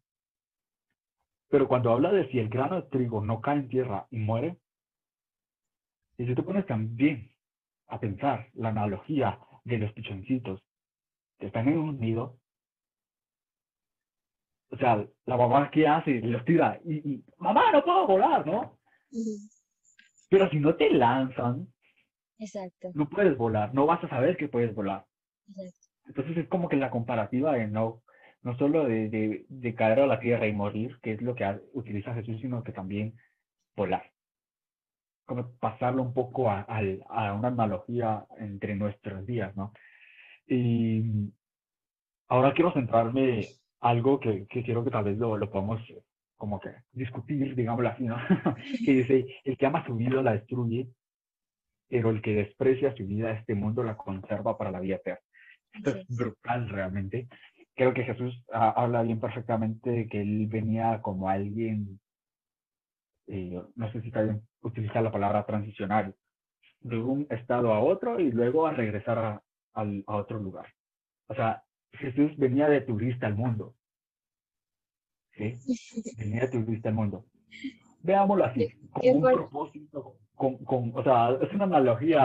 Pero 1.53 1.67
cuando 1.67 1.91
habla 1.91 2.11
de 2.11 2.27
si 2.31 2.39
el 2.39 2.49
grano 2.49 2.81
de 2.81 2.89
trigo 2.89 3.23
no 3.23 3.39
cae 3.39 3.59
en 3.59 3.69
tierra 3.69 4.07
y 4.09 4.17
muere, 4.17 4.57
y 6.17 6.25
si 6.25 6.33
te 6.33 6.41
pones 6.41 6.65
también 6.65 7.31
a 7.89 7.99
pensar 7.99 8.49
la 8.55 8.69
analogía 8.69 9.37
de 9.63 9.77
los 9.77 9.93
pichoncitos 9.93 10.63
que 11.37 11.45
están 11.45 11.67
en 11.67 11.77
un 11.77 11.99
nido, 11.99 12.39
o 14.71 14.77
sea, 14.77 15.07
la 15.27 15.37
mamá 15.37 15.69
¿qué 15.69 15.87
hace? 15.87 16.21
Los 16.21 16.43
tira 16.43 16.81
y, 16.85 17.23
mamá, 17.37 17.71
no 17.71 17.83
puedo 17.83 18.07
volar, 18.07 18.47
¿no? 18.47 18.79
Pero 20.31 20.49
si 20.49 20.59
no 20.59 20.75
te 20.75 20.89
lanzan, 20.89 21.67
Exacto. 22.39 22.89
no 22.95 23.07
puedes 23.07 23.37
volar, 23.37 23.75
no 23.75 23.85
vas 23.85 24.03
a 24.03 24.09
saber 24.09 24.37
que 24.37 24.47
puedes 24.47 24.73
volar. 24.73 25.05
Entonces 26.07 26.35
es 26.35 26.47
como 26.47 26.67
que 26.67 26.77
la 26.77 26.89
comparativa 26.89 27.53
de 27.53 27.67
no, 27.67 28.01
no 28.43 28.57
solo 28.57 28.85
de, 28.85 29.45
de, 29.47 29.75
caer 29.75 30.01
a 30.01 30.07
la 30.07 30.19
tierra 30.19 30.47
y 30.47 30.53
morir, 30.53 30.99
que 31.01 31.13
es 31.13 31.21
lo 31.21 31.33
que 31.33 31.59
utiliza 31.73 32.13
Jesús, 32.13 32.39
sino 32.41 32.63
que 32.63 32.73
también 32.73 33.15
volar. 33.75 34.11
Como 35.25 35.49
pasarlo 35.59 36.01
un 36.01 36.13
poco 36.13 36.49
a, 36.49 36.61
a 36.61 37.33
una 37.33 37.47
analogía 37.47 38.25
entre 38.37 38.75
nuestros 38.75 39.25
días, 39.25 39.55
¿no? 39.55 39.71
Y 40.45 41.31
ahora 42.27 42.53
quiero 42.53 42.73
centrarme 42.73 43.47
algo 43.79 44.19
que, 44.19 44.45
que 44.47 44.63
quiero 44.63 44.83
que 44.83 44.91
tal 44.91 45.05
vez 45.05 45.17
lo, 45.17 45.37
lo 45.37 45.49
podamos 45.49 45.81
como 46.35 46.59
que 46.59 46.71
discutir, 46.91 47.55
digámoslo 47.55 47.87
así, 47.87 48.03
¿no? 48.03 48.17
que 48.85 48.93
dice, 48.93 49.25
el 49.45 49.57
que 49.57 49.65
ama 49.65 49.85
su 49.85 49.95
vida 49.95 50.21
la 50.21 50.33
destruye, 50.33 50.89
pero 51.87 52.09
el 52.09 52.21
que 52.21 52.35
desprecia 52.35 52.93
su 52.95 53.05
vida, 53.05 53.31
este 53.31 53.55
mundo 53.55 53.83
la 53.83 53.95
conserva 53.95 54.57
para 54.57 54.71
la 54.71 54.81
vida 54.81 54.95
eterna. 54.95 55.21
Esto 55.73 55.89
es 55.91 56.07
brutal 56.07 56.69
realmente. 56.69 57.27
Creo 57.75 57.93
que 57.93 58.03
Jesús 58.03 58.33
habla 58.51 59.01
bien 59.01 59.19
perfectamente 59.19 59.89
de 59.89 60.07
que 60.07 60.21
él 60.21 60.47
venía 60.47 61.01
como 61.01 61.29
alguien, 61.29 61.99
eh, 63.27 63.61
no 63.75 63.91
sé 63.91 64.01
si 64.01 64.07
está 64.07 64.21
bien 64.21 64.41
utilizar 64.61 65.01
la 65.01 65.11
palabra 65.11 65.45
transicional, 65.45 66.15
de 66.81 66.97
un 66.97 67.25
estado 67.29 67.73
a 67.73 67.79
otro 67.79 68.19
y 68.19 68.31
luego 68.31 68.67
a 68.67 68.73
regresar 68.73 69.17
a, 69.17 69.43
a 69.73 70.15
otro 70.15 70.39
lugar. 70.39 70.67
O 71.27 71.35
sea, 71.35 71.63
Jesús 71.93 72.35
venía 72.37 72.67
de 72.69 72.81
turista 72.81 73.27
al 73.27 73.35
mundo. 73.35 73.75
¿Sí? 75.31 75.57
Venía 76.19 76.41
de 76.41 76.47
turista 76.49 76.89
al 76.89 76.95
mundo. 76.95 77.25
Veámoslo 78.01 78.45
así, 78.45 78.69
con 78.91 79.07
un 79.07 79.21
propósito, 79.21 80.17
con, 80.35 80.57
con, 80.65 80.91
o 80.93 81.03
sea, 81.03 81.31
es 81.41 81.51
una 81.53 81.63
analogía. 81.63 82.21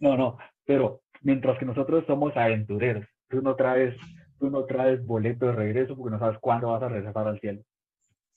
No, 0.00 0.14
no, 0.14 0.36
pero 0.66 1.00
mientras 1.22 1.58
que 1.58 1.66
nosotros 1.66 2.04
somos 2.06 2.36
aventureros, 2.36 3.06
tú 3.28 3.42
no 3.42 3.56
traes, 3.56 3.96
tú 4.38 4.50
no 4.50 4.64
traes 4.64 5.04
boleto 5.04 5.46
de 5.46 5.52
regreso 5.52 5.96
porque 5.96 6.12
no 6.12 6.18
sabes 6.18 6.38
cuándo 6.40 6.68
vas 6.68 6.82
a 6.82 6.88
regresar 6.88 7.26
al 7.26 7.40
cielo. 7.40 7.62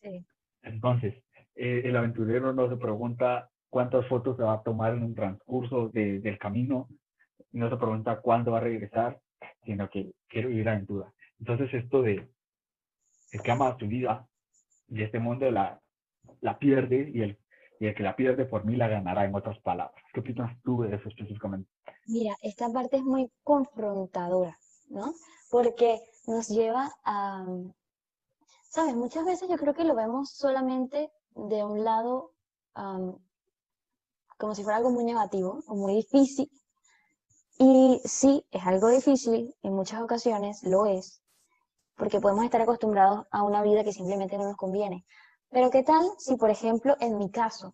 Sí. 0.02 0.26
Entonces, 0.64 1.16
eh, 1.56 1.82
el 1.86 1.96
aventurero 1.96 2.54
no 2.54 2.70
se 2.70 2.78
pregunta 2.78 3.50
cuántas 3.70 4.08
fotos 4.08 4.38
se 4.38 4.44
va 4.44 4.54
a 4.54 4.64
tomar 4.64 4.94
en 4.94 5.04
un 5.04 5.16
transcurso 5.16 5.90
de, 5.90 6.20
del 6.20 6.38
camino, 6.38 6.88
no 7.52 7.70
se 7.70 7.78
pregunta 7.78 8.20
cuándo 8.22 8.52
va 8.52 8.60
a 8.60 8.62
regresar, 8.62 9.20
sino 9.64 9.90
que 9.90 10.12
quiero 10.28 10.50
vivir 10.50 10.70
aventura. 10.70 11.12
Entonces 11.40 11.74
esto 11.74 12.02
de 12.02 12.28
el 13.32 13.42
que 13.42 13.52
ama 13.52 13.78
su 13.78 13.88
vida 13.88 14.28
y 14.88 15.04
este 15.04 15.20
mundo 15.20 15.50
la, 15.52 15.80
la 16.42 16.58
pierde 16.58 17.12
y 17.14 17.22
el, 17.22 17.38
y 17.80 17.88
el 17.88 17.96
que 17.96 18.04
la 18.04 18.16
pierde 18.16 18.46
por 18.46 18.66
mí 18.66 18.76
la 18.76 18.88
ganará, 18.88 19.26
en 19.26 19.34
otras 19.34 19.60
palabras. 19.60 20.04
¿Qué 20.14 20.20
opinas 20.20 20.56
tú 20.64 20.82
de 20.82 20.96
eso 20.96 21.08
específicamente? 21.08 21.70
Mira, 22.08 22.36
esta 22.42 22.70
parte 22.72 22.98
es 22.98 23.04
muy 23.04 23.32
confrontadora, 23.44 24.58
¿no? 24.90 25.14
Porque 25.50 26.00
nos 26.28 26.50
lleva 26.50 26.92
a, 27.06 27.46
sabes, 28.70 28.96
muchas 28.96 29.26
veces 29.26 29.50
yo 29.50 29.58
creo 29.58 29.74
que 29.74 29.86
lo 29.86 29.96
vemos 29.96 30.32
solamente 30.32 31.10
de 31.36 31.64
un 31.64 31.84
lado 31.84 32.34
como 34.38 34.56
si 34.56 34.64
fuera 34.64 34.78
algo 34.78 34.92
muy 34.92 35.04
negativo 35.04 35.62
o 35.68 35.76
muy 35.76 35.96
difícil, 35.96 36.50
y 37.58 38.00
sí, 38.06 38.46
es 38.52 38.66
algo 38.66 38.88
difícil, 38.88 39.54
en 39.64 39.74
muchas 39.74 40.02
ocasiones 40.02 40.64
lo 40.64 40.86
es, 40.86 41.22
porque 41.98 42.22
podemos 42.22 42.46
estar 42.46 42.62
acostumbrados 42.62 43.28
a 43.32 43.44
una 43.44 43.62
vida 43.64 43.84
que 43.84 43.92
simplemente 43.92 44.38
no 44.38 44.46
nos 44.46 44.56
conviene. 44.56 45.06
Pero 45.52 45.70
¿qué 45.70 45.84
tal 45.84 46.06
si, 46.18 46.36
por 46.36 46.50
ejemplo, 46.50 46.96
en 47.00 47.18
mi 47.18 47.32
caso, 47.32 47.74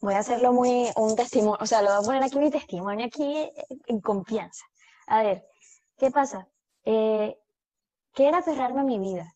voy 0.00 0.14
a 0.14 0.18
hacerlo 0.18 0.52
muy 0.52 0.88
un 0.96 1.16
testimonio, 1.16 1.58
o 1.60 1.66
sea, 1.66 1.82
lo 1.82 1.90
voy 1.90 1.98
a 1.98 2.06
poner 2.06 2.22
aquí 2.24 2.38
mi 2.38 2.50
testimonio, 2.50 3.06
aquí 3.06 3.50
en 3.86 4.00
confianza. 4.00 4.64
A 5.06 5.22
ver, 5.22 5.46
¿qué 5.98 6.10
pasa? 6.10 6.48
Eh, 6.84 7.36
¿Qué 8.14 8.28
era 8.28 8.38
aferrarme 8.38 8.80
a 8.80 8.84
mi 8.84 8.98
vida? 8.98 9.34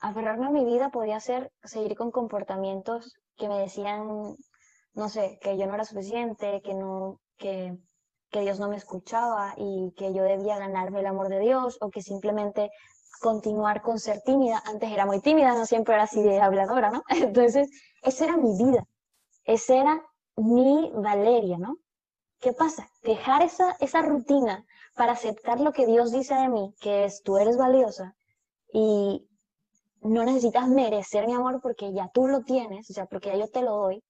Aferrarme 0.00 0.46
a 0.46 0.50
mi 0.50 0.64
vida 0.64 0.90
podía 0.90 1.20
ser 1.20 1.52
seguir 1.62 1.96
con 1.96 2.10
comportamientos 2.10 3.14
que 3.36 3.48
me 3.48 3.58
decían, 3.58 4.36
no 4.94 5.08
sé, 5.08 5.38
que 5.42 5.56
yo 5.56 5.66
no 5.66 5.74
era 5.74 5.84
suficiente, 5.84 6.60
que 6.62 6.74
no, 6.74 7.20
que 7.36 7.76
que 8.34 8.40
Dios 8.40 8.58
no 8.58 8.68
me 8.68 8.76
escuchaba 8.76 9.54
y 9.56 9.92
que 9.96 10.12
yo 10.12 10.24
debía 10.24 10.58
ganarme 10.58 10.98
el 10.98 11.06
amor 11.06 11.28
de 11.28 11.38
Dios 11.38 11.78
o 11.80 11.88
que 11.88 12.02
simplemente 12.02 12.68
continuar 13.24 13.80
con 13.80 13.98
ser 13.98 14.20
tímida. 14.20 14.62
Antes 14.66 14.92
era 14.92 15.06
muy 15.06 15.18
tímida, 15.18 15.54
no 15.54 15.64
siempre 15.64 15.94
era 15.94 16.04
así 16.04 16.22
de 16.22 16.42
habladora, 16.42 16.90
¿no? 16.90 17.02
Entonces, 17.08 17.70
esa 18.02 18.24
era 18.26 18.36
mi 18.36 18.54
vida, 18.62 18.86
esa 19.44 19.74
era 19.76 20.02
mi 20.36 20.92
Valeria, 20.94 21.56
¿no? 21.56 21.78
¿Qué 22.38 22.52
pasa? 22.52 22.86
Dejar 23.02 23.40
esa, 23.40 23.76
esa 23.80 24.02
rutina 24.02 24.66
para 24.94 25.12
aceptar 25.12 25.58
lo 25.58 25.72
que 25.72 25.86
Dios 25.86 26.12
dice 26.12 26.34
de 26.34 26.50
mí, 26.50 26.74
que 26.80 27.06
es 27.06 27.22
tú 27.22 27.38
eres 27.38 27.56
valiosa 27.56 28.14
y 28.70 29.26
no 30.02 30.22
necesitas 30.24 30.68
merecer 30.68 31.26
mi 31.26 31.32
amor 31.32 31.62
porque 31.62 31.94
ya 31.94 32.10
tú 32.12 32.28
lo 32.28 32.42
tienes, 32.42 32.90
o 32.90 32.92
sea, 32.92 33.06
porque 33.06 33.30
ya 33.30 33.36
yo 33.36 33.48
te 33.48 33.62
lo 33.62 33.72
doy. 33.84 34.04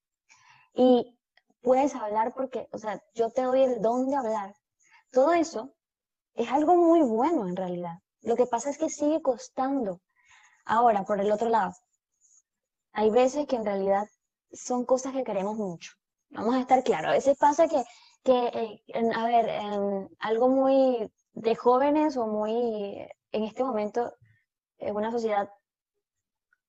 Y 0.75 1.17
puedes 1.63 1.95
hablar 1.95 2.35
porque, 2.35 2.67
o 2.73 2.79
sea, 2.79 3.01
yo 3.15 3.31
te 3.31 3.43
doy 3.43 3.63
el 3.63 3.81
don 3.81 4.09
de 4.09 4.17
hablar. 4.17 4.55
Todo 5.13 5.33
eso 5.35 5.73
es 6.35 6.51
algo 6.51 6.75
muy 6.75 7.03
bueno 7.03 7.47
en 7.47 7.55
realidad. 7.55 7.99
Lo 8.25 8.37
que 8.37 8.47
pasa 8.47 8.71
es 8.71 8.79
que 8.79 8.89
sigue 8.89 9.23
costando. 9.23 10.01
Ahora, 10.65 11.05
por 11.05 11.21
el 11.21 11.31
otro 11.31 11.49
lado, 11.49 11.73
hay 12.93 13.11
veces 13.11 13.47
que 13.47 13.57
en 13.57 13.65
realidad 13.65 14.09
son 14.53 14.85
cosas 14.85 15.13
que 15.13 15.25
queremos 15.25 15.57
mucho. 15.57 15.93
Vamos 16.31 16.55
a 16.55 16.61
estar 16.61 16.83
claros. 16.83 17.11
A 17.11 17.15
veces 17.15 17.37
pasa 17.39 17.69
que, 17.69 17.85
que 18.23 18.47
eh, 18.87 19.11
a 19.15 19.27
ver, 19.27 20.09
algo 20.19 20.49
muy 20.49 21.13
de 21.33 21.55
jóvenes 21.55 22.17
o 22.17 22.27
muy 22.27 23.07
en 23.33 23.45
este 23.45 23.63
momento, 23.63 24.15
en 24.79 24.97
una 24.97 25.11
sociedad 25.11 25.49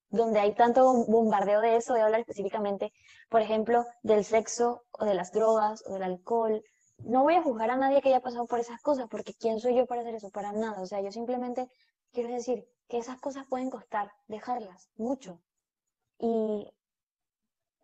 donde 0.09 0.39
hay 0.39 0.55
tanto 0.55 1.05
bombardeo 1.07 1.61
de 1.61 1.77
eso, 1.77 1.93
voy 1.93 2.01
a 2.01 2.05
hablar 2.05 2.21
específicamente, 2.21 2.91
por 3.29 3.41
ejemplo, 3.41 3.85
del 4.01 4.23
sexo 4.23 4.83
o 4.91 5.05
de 5.05 5.13
las 5.13 5.31
drogas 5.31 5.83
o 5.87 5.93
del 5.93 6.03
alcohol. 6.03 6.63
No 6.97 7.23
voy 7.23 7.35
a 7.35 7.43
juzgar 7.43 7.69
a 7.69 7.75
nadie 7.75 8.01
que 8.01 8.09
haya 8.09 8.21
pasado 8.21 8.47
por 8.47 8.59
esas 8.59 8.81
cosas, 8.81 9.07
porque 9.09 9.33
¿quién 9.33 9.59
soy 9.59 9.75
yo 9.75 9.85
para 9.85 10.01
hacer 10.01 10.15
eso? 10.15 10.29
Para 10.29 10.51
nada. 10.51 10.81
O 10.81 10.85
sea, 10.85 11.01
yo 11.01 11.11
simplemente 11.11 11.69
quiero 12.11 12.33
decir 12.33 12.67
que 12.87 12.97
esas 12.97 13.19
cosas 13.19 13.45
pueden 13.47 13.69
costar, 13.69 14.11
dejarlas, 14.27 14.89
mucho. 14.95 15.41
Y 16.19 16.71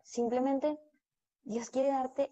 simplemente 0.02 0.78
Dios 1.42 1.70
quiere 1.70 1.90
darte, 1.90 2.30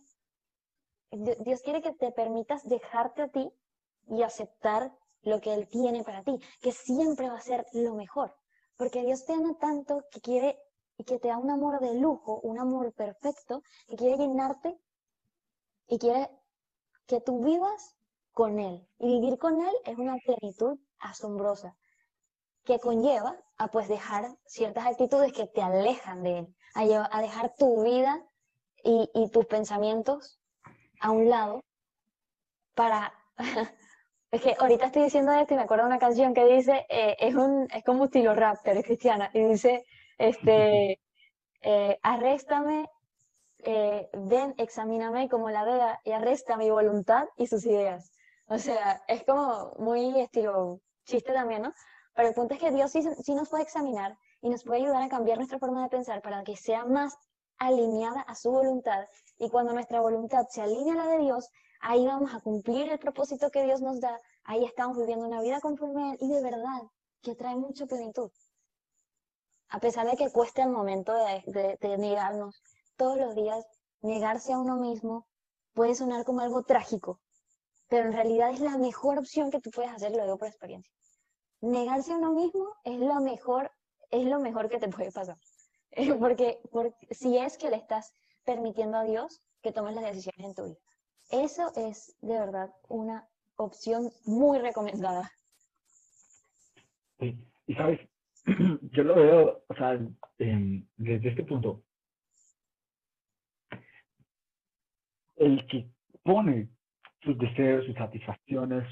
Dios 1.11 1.61
quiere 1.63 1.83
que 1.83 1.93
te 1.93 2.13
permitas 2.13 2.65
dejarte 2.65 3.23
a 3.23 3.29
ti 3.29 3.53
y 4.09 4.23
aceptar 4.23 4.93
lo 5.23 5.41
que 5.41 5.53
Él 5.55 5.69
tiene 5.69 6.03
para 6.03 6.23
ti, 6.23 6.39
que 6.61 6.73
siempre 6.73 7.29
va 7.29 7.37
a 7.37 7.43
ser 7.43 7.67
lo 7.73 7.95
mejor. 7.95 8.35
Porque 8.77 9.03
Dios 9.03 9.25
te 9.27 9.35
ama 9.35 9.57
tanto 9.59 10.05
que 10.11 10.21
quiere 10.21 10.59
y 10.97 11.05
que 11.05 11.19
te 11.19 11.29
da 11.29 11.39
un 11.39 11.51
amor 11.51 11.81
de 11.81 11.95
lujo, 11.95 12.41
un 12.43 12.59
amor 12.59 12.93
perfecto, 12.95 13.63
que 13.89 13.97
quiere 13.97 14.17
llenarte 14.17 14.79
y 15.87 15.99
quiere 15.99 16.31
que 17.11 17.21
tú 17.21 17.43
vivas 17.43 17.97
con 18.33 18.61
Él. 18.61 18.87
Y 19.01 19.21
vivir 19.21 19.37
con 19.37 19.61
Él 19.61 19.75
es 19.85 19.99
una 19.99 20.17
plenitud 20.19 20.79
asombrosa 21.01 21.77
que 22.65 22.79
conlleva 22.79 23.37
a 23.59 23.69
pues 23.69 23.89
dejar 23.89 24.29
ciertas 24.47 24.87
actitudes 24.87 25.33
que 25.33 25.49
te 25.49 25.61
alejan 25.61 26.23
de 26.23 26.39
Él, 26.39 26.55
a, 26.75 27.21
dejar 27.21 27.53
tu 27.57 27.83
vida 27.83 28.25
y, 28.85 29.29
tus 29.33 29.45
pensamientos 29.47 30.39
a 31.01 31.11
un 31.11 31.29
lado 31.29 31.65
para... 32.75 33.13
es 34.31 34.41
que 34.41 34.55
ahorita 34.57 34.87
estoy 34.87 35.03
diciendo 35.03 35.33
esto 35.33 35.55
y 35.55 35.57
me 35.57 35.65
acuerdo 35.65 35.85
de 35.85 35.89
una 35.89 35.99
canción 35.99 36.33
que 36.33 36.47
dice, 36.47 36.87
eh, 36.89 37.17
es, 37.19 37.35
un, 37.35 37.67
es 37.75 37.83
como 37.83 38.05
estilo 38.05 38.35
rap, 38.37 38.59
pero 38.63 38.79
es 38.79 38.87
cristiana, 38.87 39.31
y 39.35 39.43
dice, 39.43 39.85
este, 40.17 41.01
eh, 41.63 41.99
arréstame, 42.03 42.89
eh, 43.65 44.09
ven, 44.13 44.55
examíname 44.59 45.29
como 45.29 45.51
la 45.51 45.65
vea 45.65 46.01
y 46.05 46.13
arresta 46.13 46.57
mi 46.57 46.71
voluntad 46.71 47.29
y 47.37 47.47
sus 47.47 47.65
ideas. 47.67 48.13
O 48.47 48.59
sea, 48.59 49.03
es 49.07 49.25
como 49.25 49.73
muy 49.79 50.21
estilo 50.21 50.81
chiste 51.05 51.33
también, 51.33 51.63
¿no? 51.63 51.73
Pero 52.15 52.29
el 52.29 52.35
punto 52.35 52.55
es 52.55 52.61
que 52.61 52.73
Dios 52.73 52.91
sí, 52.91 53.03
sí 53.23 53.35
nos 53.35 53.49
puede 53.49 53.63
examinar 53.63 54.17
y 54.41 54.51
nos 54.51 54.65
puede 54.65 54.83
ayudar 54.83 55.03
a 55.03 55.09
cambiar 55.09 55.39
nuestra 55.39 55.59
forma 55.59 55.83
de 55.83 55.89
pensar 55.89 56.23
para 56.23 56.43
que 56.43 56.57
sea 56.57 56.85
más 56.85 57.17
alineada 57.59 58.23
a 58.23 58.35
su 58.35 58.51
voluntad. 58.51 59.07
Y 59.39 59.49
cuando 59.51 59.73
nuestra 59.73 60.01
voluntad 60.01 60.47
se 60.49 60.63
alinea 60.63 60.95
a 60.95 61.07
la 61.07 61.07
de 61.13 61.19
Dios, 61.19 61.49
ahí 61.81 62.07
vamos 62.07 62.35
a 62.35 62.41
cumplir 62.41 62.91
el 62.91 62.99
propósito 62.99 63.51
que 63.51 63.63
Dios 63.63 63.81
nos 63.81 64.01
da. 64.01 64.21
Ahí 64.45 64.65
estamos 64.65 64.97
viviendo 64.99 65.27
una 65.27 65.43
vida 65.43 65.61
conforme 65.61 66.03
a 66.03 66.13
Él 66.13 66.19
y 66.21 66.29
de 66.29 66.43
verdad 66.43 66.83
que 67.23 67.35
trae 67.35 67.57
mucha 67.57 67.87
plenitud. 67.87 68.31
A 69.69 69.79
pesar 69.79 70.07
de 70.07 70.17
que 70.17 70.31
cueste 70.33 70.63
el 70.63 70.71
momento 70.71 71.13
de, 71.15 71.79
de 71.81 71.99
negarnos, 71.99 72.61
todos 73.01 73.17
los 73.17 73.35
días 73.35 73.67
negarse 74.03 74.53
a 74.53 74.59
uno 74.59 74.77
mismo 74.77 75.27
puede 75.73 75.95
sonar 75.95 76.23
como 76.27 76.43
algo 76.43 76.65
trágico, 76.65 77.19
pero 77.89 78.07
en 78.07 78.13
realidad 78.13 78.51
es 78.51 78.61
la 78.61 78.77
mejor 78.77 79.19
opción 79.19 79.51
que 79.51 79.59
tú 79.59 79.71
puedes 79.71 79.91
hacer, 79.91 80.13
lo 80.13 80.23
digo 80.23 80.37
por 80.37 80.49
experiencia. 80.49 80.93
Negarse 81.63 82.13
a 82.13 82.19
uno 82.19 82.35
mismo 82.35 82.69
es 82.85 82.99
lo 83.01 83.19
mejor, 83.23 83.73
es 84.11 84.27
lo 84.27 84.39
mejor 84.39 84.69
que 84.69 84.79
te 84.79 84.89
puede 84.89 85.11
pasar. 85.13 85.39
Porque, 86.21 86.61
porque 86.71 87.15
si 87.15 87.37
es 87.37 87.59
que 87.59 87.69
le 87.69 87.77
estás 87.77 88.13
permitiendo 88.45 88.97
a 88.97 89.05
Dios 89.05 89.43
que 89.61 89.73
tomes 89.73 89.97
las 89.97 90.05
decisiones 90.05 90.47
en 90.47 90.55
tu 90.55 90.65
vida. 90.67 90.79
Eso 91.31 91.73
es 91.75 92.15
de 92.21 92.39
verdad 92.39 92.71
una 92.89 93.27
opción 93.57 94.13
muy 94.25 94.59
recomendada. 94.59 95.33
Y 97.19 97.75
sabes, 97.75 97.99
yo 98.93 99.03
lo 99.03 99.17
veo, 99.17 99.65
o 99.67 99.75
sea, 99.75 99.99
desde 100.39 101.29
este 101.29 101.43
punto, 101.43 101.83
el 105.41 105.67
que 105.67 105.89
pone 106.23 106.69
sus 107.23 107.37
deseos, 107.39 107.87
sus 107.87 107.97
satisfacciones, 107.97 108.85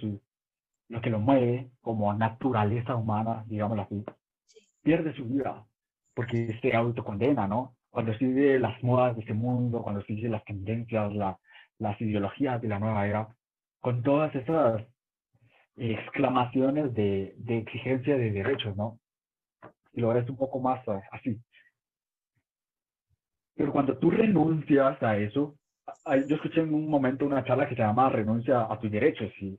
lo 0.88 1.00
que 1.00 1.10
lo 1.10 1.20
mueve 1.20 1.70
como 1.82 2.12
naturaleza 2.14 2.96
humana, 2.96 3.44
digámoslo 3.46 3.82
así, 3.82 4.04
pierde 4.82 5.14
su 5.14 5.26
vida 5.26 5.64
porque 6.14 6.58
se 6.60 6.74
autocondena, 6.74 7.46
¿no? 7.46 7.76
Cuando 7.90 8.12
sigue 8.14 8.58
las 8.58 8.82
modas 8.82 9.14
de 9.14 9.22
ese 9.22 9.34
mundo, 9.34 9.82
cuando 9.82 10.02
sigue 10.02 10.28
las 10.28 10.44
tendencias, 10.44 11.12
las 11.78 12.00
ideologías 12.00 12.60
de 12.60 12.68
la 12.68 12.78
nueva 12.78 13.06
era, 13.06 13.28
con 13.80 14.02
todas 14.02 14.34
esas 14.34 14.82
exclamaciones 15.76 16.92
de, 16.94 17.34
de 17.36 17.58
exigencia 17.58 18.16
de 18.16 18.32
derechos, 18.32 18.74
¿no? 18.76 18.98
Y 19.92 20.00
lo 20.00 20.08
ves 20.08 20.28
un 20.28 20.36
poco 20.36 20.60
más 20.60 20.80
eh, 20.88 21.00
así. 21.12 21.40
Pero 23.54 23.70
cuando 23.72 23.98
tú 23.98 24.10
renuncias 24.10 25.00
a 25.02 25.16
eso, 25.18 25.56
yo 26.16 26.36
escuché 26.36 26.60
en 26.60 26.74
un 26.74 26.88
momento 26.88 27.26
una 27.26 27.44
charla 27.44 27.68
que 27.68 27.74
se 27.74 27.82
llama 27.82 28.08
Renuncia 28.08 28.66
a 28.70 28.78
tus 28.78 28.90
derechos 28.90 29.30
y 29.40 29.58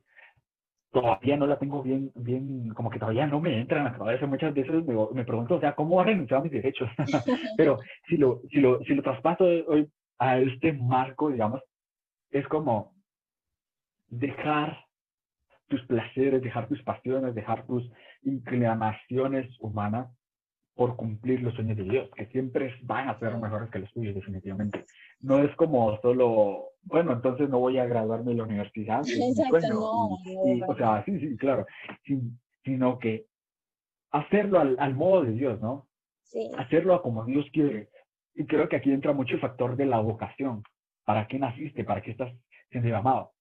todavía 0.90 1.36
no 1.36 1.46
la 1.46 1.58
tengo 1.58 1.82
bien, 1.82 2.10
bien, 2.14 2.70
como 2.70 2.90
que 2.90 2.98
todavía 2.98 3.26
no 3.26 3.40
me 3.40 3.60
entra 3.60 3.78
en 3.78 3.84
la 3.84 3.96
cabeza. 3.96 4.26
Muchas 4.26 4.52
veces 4.54 4.84
me, 4.84 4.94
me 5.12 5.24
pregunto, 5.24 5.56
o 5.56 5.60
sea, 5.60 5.74
¿cómo 5.74 6.02
voy 6.02 6.08
a 6.08 6.36
a 6.36 6.40
mis 6.40 6.50
derechos? 6.50 6.88
Pero 7.56 7.78
si 8.08 8.16
lo, 8.16 8.40
si, 8.50 8.60
lo, 8.60 8.82
si 8.84 8.94
lo 8.94 9.02
traspaso 9.02 9.44
hoy 9.44 9.88
a 10.18 10.38
este 10.38 10.72
marco, 10.72 11.30
digamos, 11.30 11.62
es 12.30 12.46
como 12.48 12.92
dejar 14.08 14.84
tus 15.68 15.84
placeres, 15.86 16.42
dejar 16.42 16.68
tus 16.68 16.82
pasiones, 16.82 17.34
dejar 17.34 17.64
tus 17.66 17.88
inclinaciones 18.22 19.48
humanas 19.60 20.08
por 20.80 20.96
cumplir 20.96 21.42
los 21.42 21.52
sueños 21.52 21.76
de 21.76 21.84
Dios, 21.84 22.10
que 22.16 22.24
siempre 22.28 22.74
van 22.84 23.10
a 23.10 23.18
ser 23.18 23.36
mejores 23.36 23.68
que 23.68 23.80
los 23.80 23.92
tuyos, 23.92 24.14
definitivamente. 24.14 24.86
No 25.20 25.42
es 25.42 25.54
como 25.56 26.00
solo, 26.00 26.70
bueno, 26.84 27.12
entonces 27.12 27.50
no 27.50 27.58
voy 27.58 27.76
a 27.76 27.84
graduarme 27.84 28.30
en 28.30 28.38
la 28.38 28.44
universidad. 28.44 29.02
Exacto, 29.06 29.78
o 29.78 30.74
sea, 30.78 31.04
sí, 31.04 31.20
sí, 31.20 31.36
claro, 31.36 31.66
sino 32.64 32.98
que 32.98 33.26
hacerlo 34.10 34.58
al, 34.58 34.76
al, 34.78 34.94
modo 34.94 35.24
de 35.24 35.32
Dios, 35.32 35.60
¿no? 35.60 35.86
Sí. 36.22 36.50
Hacerlo 36.56 37.02
como 37.02 37.26
Dios 37.26 37.44
quiere. 37.52 37.90
Y 38.34 38.46
creo 38.46 38.66
que 38.70 38.76
aquí 38.76 38.90
entra 38.90 39.12
mucho 39.12 39.34
el 39.34 39.42
factor 39.42 39.76
de 39.76 39.84
la 39.84 40.00
vocación. 40.00 40.62
¿Para 41.04 41.28
qué 41.28 41.38
naciste? 41.38 41.84
¿Para 41.84 42.00
qué 42.00 42.12
estás 42.12 42.32
siendo 42.70 42.88
llamado? 42.88 43.32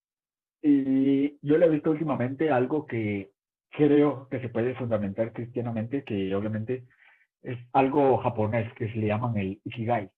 Y 0.61 1.37
yo 1.41 1.57
le 1.57 1.67
he 1.67 1.69
visto 1.69 1.91
últimamente 1.91 2.51
algo 2.51 2.85
que 2.85 3.31
creo 3.69 4.27
que 4.27 4.41
se 4.41 4.49
puede 4.49 4.75
fundamentar 4.75 5.31
cristianamente, 5.31 6.03
que 6.03 6.35
obviamente 6.35 6.83
es 7.43 7.57
algo 7.73 8.17
japonés 8.17 8.71
que 8.73 8.91
se 8.91 8.97
le 8.97 9.07
llaman 9.07 9.37
el 9.37 9.61
Ikigai. 9.63 10.09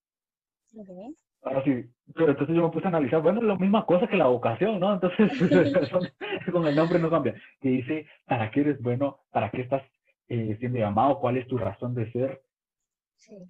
Ahora 1.44 1.64
sí, 1.64 1.86
pero 2.14 2.32
entonces 2.32 2.56
yo 2.56 2.64
me 2.64 2.70
puse 2.70 2.86
a 2.86 2.90
analizar, 2.90 3.22
bueno, 3.22 3.40
es 3.40 3.48
la 3.48 3.56
misma 3.56 3.86
cosa 3.86 4.08
que 4.08 4.16
la 4.16 4.28
vocación, 4.28 4.80
¿no? 4.80 4.94
Entonces, 4.94 5.32
con 6.52 6.68
el 6.68 6.76
nombre 6.76 7.00
no 7.00 7.10
cambia. 7.10 7.36
Que 7.60 7.70
dice, 7.70 8.06
¿para 8.26 8.52
qué 8.52 8.62
eres 8.62 8.82
bueno? 8.82 9.22
¿Para 9.32 9.50
qué 9.50 9.62
estás 9.62 9.84
eh, 10.30 10.56
siendo 10.60 10.78
llamado? 10.78 11.20
¿Cuál 11.20 11.38
es 11.38 11.48
tu 11.48 11.58
razón 11.58 11.96
de 11.96 12.12
ser? 12.12 12.42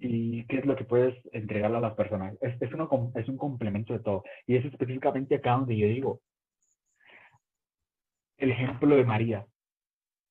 Y 0.00 0.44
qué 0.46 0.58
es 0.58 0.66
lo 0.66 0.76
que 0.76 0.84
puedes 0.84 1.14
entregarle 1.32 1.78
a 1.78 1.80
las 1.80 1.94
personas. 1.94 2.34
Es, 2.40 2.60
es, 2.60 2.70
es 3.14 3.28
un 3.28 3.36
complemento 3.38 3.92
de 3.92 4.00
todo. 4.00 4.22
Y 4.46 4.56
es 4.56 4.64
específicamente 4.64 5.36
acá 5.36 5.52
donde 5.52 5.76
yo 5.76 5.86
digo, 5.86 6.20
el 8.36 8.50
ejemplo 8.50 8.96
de 8.96 9.04
María, 9.04 9.46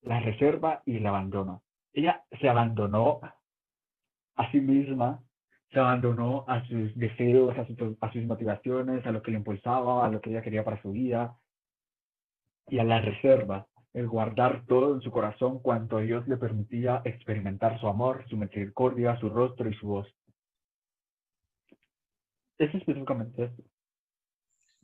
la 0.01 0.19
reserva 0.19 0.81
y 0.85 0.97
el 0.97 1.07
abandono 1.07 1.63
ella 1.93 2.23
se 2.39 2.49
abandonó 2.49 3.19
a 4.35 4.51
sí 4.51 4.61
misma, 4.61 5.23
se 5.71 5.79
abandonó 5.79 6.45
a 6.47 6.65
sus 6.65 6.95
deseos, 6.95 7.57
a, 7.57 7.65
sus 8.11 8.23
motivaciones, 8.25 9.05
a 9.05 9.11
lo 9.11 9.21
que 9.21 9.31
le 9.31 9.37
impulsaba, 9.37 10.05
a 10.05 10.09
lo 10.09 10.21
que 10.21 10.29
ella 10.29 10.41
quería 10.41 10.63
para 10.63 10.81
su 10.81 10.91
vida, 10.91 11.37
y 12.67 12.79
a 12.79 12.83
la 12.83 13.01
reserva, 13.01 13.67
el 13.93 14.07
guardar 14.07 14.65
todo 14.65 14.95
en 14.95 15.01
su 15.01 15.11
corazón 15.11 15.59
cuanto 15.59 15.99
Dios 15.99 16.27
le 16.27 16.37
permitía 16.37 17.01
experimentar 17.03 17.79
su 17.79 17.87
amor, 17.87 18.25
su 18.29 18.37
misericordia, 18.37 19.19
su 19.19 19.29
rostro 19.29 19.69
y 19.69 19.73
su 19.73 19.87
voz. 19.87 20.07
Es 22.57 22.73
específicamente 22.73 23.45
esto. 23.45 23.63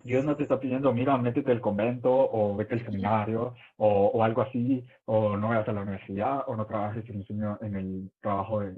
Dios 0.03 0.23
no 0.23 0.36
te 0.36 0.43
está 0.43 0.60
pidiendo, 0.60 0.93
mira, 0.93 1.17
métete 1.17 1.51
al 1.51 1.62
convento 1.62 2.12
o 2.12 2.55
vete 2.55 2.75
al 2.75 2.86
seminario 2.86 3.55
o, 3.77 4.07
o, 4.07 4.23
algo 4.23 4.41
así, 4.41 4.86
o 5.05 5.36
no 5.36 5.49
vayas 5.49 5.67
a 5.67 5.73
la 5.73 5.81
universidad 5.81 6.43
o 6.47 6.55
no 6.55 6.65
trabajes 6.65 7.03
en 7.10 7.25
el, 7.27 7.57
en 7.62 7.75
el 7.75 8.12
trabajo, 8.21 8.62
de, 8.62 8.75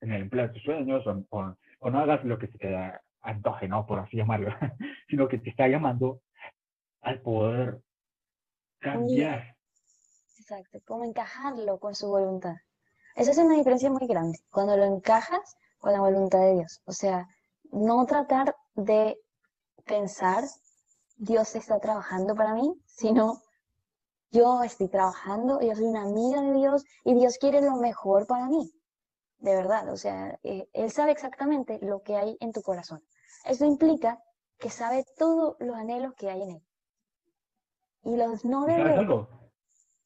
en 0.00 0.12
el 0.12 0.22
empleo 0.22 0.48
de 0.48 0.54
tus 0.54 0.62
sueños 0.62 1.06
o, 1.06 1.24
o, 1.80 1.90
no 1.90 1.98
hagas 1.98 2.24
lo 2.24 2.38
que 2.38 2.48
se 2.48 2.58
te 2.58 2.92
antoje, 3.20 3.68
¿no? 3.68 3.86
Por 3.86 4.00
así 4.00 4.16
llamarlo, 4.16 4.50
sino 5.08 5.28
que 5.28 5.38
te 5.38 5.50
está 5.50 5.68
llamando 5.68 6.20
al 7.02 7.20
poder 7.20 7.80
cambiar. 8.80 9.56
Exacto, 10.38 10.80
como 10.84 11.04
encajarlo 11.04 11.78
con 11.78 11.94
su 11.94 12.08
voluntad. 12.08 12.56
Esa 13.14 13.30
es 13.30 13.38
una 13.38 13.56
diferencia 13.56 13.90
muy 13.90 14.06
grande, 14.06 14.38
cuando 14.50 14.76
lo 14.76 14.84
encajas 14.84 15.56
con 15.78 15.92
la 15.92 16.00
voluntad 16.00 16.40
de 16.40 16.54
Dios. 16.54 16.80
O 16.86 16.92
sea, 16.92 17.28
no 17.70 18.04
tratar 18.06 18.56
de 18.74 19.18
pensar 19.84 20.44
Dios 21.22 21.54
está 21.54 21.78
trabajando 21.78 22.34
para 22.34 22.52
mí, 22.52 22.74
sino 22.84 23.42
yo 24.32 24.64
estoy 24.64 24.88
trabajando, 24.88 25.60
yo 25.60 25.72
soy 25.76 25.84
una 25.84 26.02
amiga 26.02 26.42
de 26.42 26.52
Dios 26.52 26.84
y 27.04 27.14
Dios 27.14 27.38
quiere 27.38 27.62
lo 27.62 27.76
mejor 27.76 28.26
para 28.26 28.48
mí. 28.48 28.72
De 29.38 29.54
verdad, 29.54 29.88
o 29.88 29.96
sea, 29.96 30.36
eh, 30.42 30.68
Él 30.72 30.90
sabe 30.90 31.12
exactamente 31.12 31.78
lo 31.80 32.02
que 32.02 32.16
hay 32.16 32.36
en 32.40 32.50
tu 32.50 32.60
corazón. 32.60 33.04
Eso 33.44 33.64
implica 33.64 34.20
que 34.58 34.68
sabe 34.68 35.04
todos 35.16 35.54
los 35.60 35.76
anhelos 35.76 36.12
que 36.14 36.28
hay 36.28 36.42
en 36.42 36.50
Él. 36.50 36.62
Y 38.02 38.16
los 38.16 38.44
no 38.44 38.64
de 38.64 38.82
Dios 38.82 39.28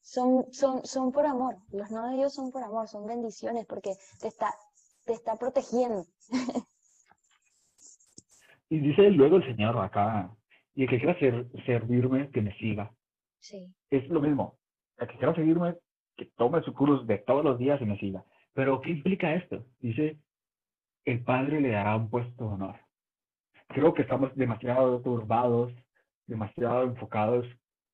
son, 0.01 0.45
son, 0.53 0.85
son 0.85 1.11
por 1.11 1.25
amor. 1.25 1.57
Los 1.69 1.89
no 1.89 2.07
de 2.11 2.15
Dios 2.15 2.35
son 2.35 2.51
por 2.51 2.61
amor, 2.61 2.87
son 2.87 3.07
bendiciones 3.07 3.65
porque 3.65 3.95
te 4.19 4.27
está, 4.27 4.53
te 5.05 5.13
está 5.13 5.35
protegiendo. 5.35 6.05
y 8.69 8.79
dice 8.81 9.09
luego 9.09 9.37
el 9.37 9.45
Señor 9.45 9.79
acá 9.79 10.36
y 10.77 10.83
el 10.83 10.89
que 10.89 10.99
quiera 10.99 11.17
servirme, 11.65 12.29
que 12.29 12.39
me 12.39 12.55
siga. 12.57 12.93
Sí. 13.39 13.73
Es 13.89 14.07
lo 14.09 14.21
mismo. 14.21 14.59
El 14.99 15.07
que 15.07 15.17
quiera 15.17 15.33
seguirme, 15.33 15.73
que 16.15 16.25
tome 16.37 16.61
su 16.61 16.71
cruz 16.71 17.07
de 17.07 17.17
todos 17.17 17.43
los 17.43 17.57
días 17.57 17.81
y 17.81 17.85
me 17.85 17.97
siga. 17.97 18.23
Pero, 18.53 18.79
¿qué 18.81 18.91
implica 18.91 19.33
esto? 19.33 19.65
Dice, 19.79 20.19
el 21.03 21.23
Padre 21.23 21.61
le 21.61 21.71
dará 21.71 21.95
un 21.95 22.11
puesto 22.11 22.47
de 22.47 22.53
honor. 22.53 22.75
Creo 23.69 23.95
que 23.95 24.03
estamos 24.03 24.35
demasiado 24.35 25.01
turbados, 25.01 25.73
demasiado 26.27 26.83
enfocados 26.83 27.47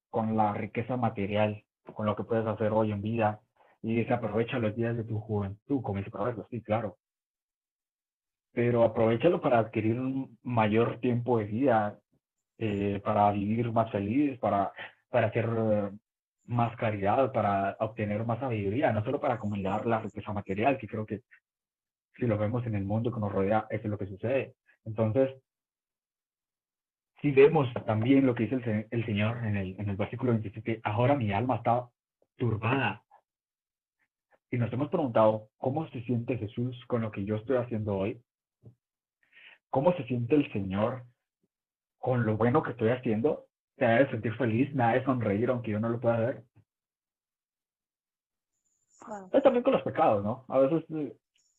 con 0.09 0.35
la 0.35 0.53
riqueza 0.53 0.97
material, 0.97 1.63
con 1.93 2.05
lo 2.05 2.17
que 2.17 2.25
puedes 2.25 2.45
hacer 2.45 2.73
hoy 2.73 2.91
en 2.91 3.01
vida, 3.01 3.39
y 3.81 4.03
se 4.03 4.13
aprovecha 4.13 4.59
los 4.59 4.75
días 4.75 4.97
de 4.97 5.05
tu 5.05 5.21
juventud, 5.21 5.81
como 5.81 5.99
dice 5.99 6.11
Proverbios, 6.11 6.47
sí, 6.49 6.61
claro. 6.61 6.97
Pero 8.51 8.83
aprovechalo 8.83 9.39
para 9.39 9.59
adquirir 9.59 9.97
un 9.97 10.37
mayor 10.43 10.99
tiempo 10.99 11.37
de 11.37 11.45
vida, 11.45 11.99
eh, 12.65 13.01
para 13.03 13.29
vivir 13.33 13.69
más 13.73 13.91
feliz, 13.91 14.39
para, 14.39 14.71
para 15.09 15.27
hacer 15.27 15.45
eh, 15.45 15.91
más 16.45 16.73
caridad, 16.77 17.29
para 17.33 17.75
obtener 17.81 18.25
más 18.25 18.39
sabiduría, 18.39 18.93
no 18.93 19.03
solo 19.03 19.19
para 19.19 19.33
acumular 19.33 19.85
la 19.85 19.99
riqueza 19.99 20.31
material, 20.31 20.77
que 20.77 20.87
creo 20.87 21.05
que 21.05 21.23
si 22.15 22.25
lo 22.25 22.37
vemos 22.37 22.65
en 22.65 22.75
el 22.75 22.85
mundo 22.85 23.11
que 23.11 23.19
nos 23.19 23.33
rodea, 23.33 23.67
eso 23.69 23.83
es 23.83 23.89
lo 23.89 23.97
que 23.97 24.07
sucede. 24.07 24.53
Entonces, 24.85 25.29
si 27.21 27.31
vemos 27.31 27.67
también 27.85 28.25
lo 28.25 28.33
que 28.33 28.43
dice 28.43 28.55
el, 28.55 28.87
el 28.89 29.05
Señor 29.05 29.45
en 29.45 29.57
el, 29.57 29.75
en 29.77 29.89
el 29.89 29.97
versículo 29.97 30.31
27, 30.31 30.79
ahora 30.85 31.15
mi 31.15 31.33
alma 31.33 31.57
está 31.57 31.89
turbada. 32.37 33.03
Y 34.51 34.57
nos 34.57 34.71
hemos 34.71 34.87
preguntado, 34.87 35.49
¿cómo 35.57 35.89
se 35.89 36.01
siente 36.03 36.37
Jesús 36.37 36.81
con 36.87 37.01
lo 37.01 37.11
que 37.11 37.25
yo 37.25 37.35
estoy 37.35 37.57
haciendo 37.57 37.97
hoy? 37.97 38.21
¿Cómo 39.69 39.91
se 39.97 40.05
siente 40.05 40.35
el 40.35 40.49
Señor 40.53 41.03
con 42.03 42.25
lo 42.25 42.35
bueno 42.35 42.61
que 42.61 42.71
estoy 42.71 42.89
haciendo? 42.89 43.45
¿Se 43.77 43.85
debe 43.85 44.11
sentir 44.11 44.35
feliz? 44.35 44.75
¿Me 44.75 44.83
de 44.93 45.05
sonreír 45.05 45.49
aunque 45.49 45.71
yo 45.71 45.79
no 45.79 45.87
lo 45.87 46.01
pueda 46.01 46.19
ver? 46.19 46.43
Es 49.31 49.41
también 49.41 49.63
con 49.63 49.71
los 49.71 49.83
pecados, 49.83 50.21
¿no? 50.21 50.43
A 50.49 50.59
veces 50.59 50.83
eh, 50.91 51.15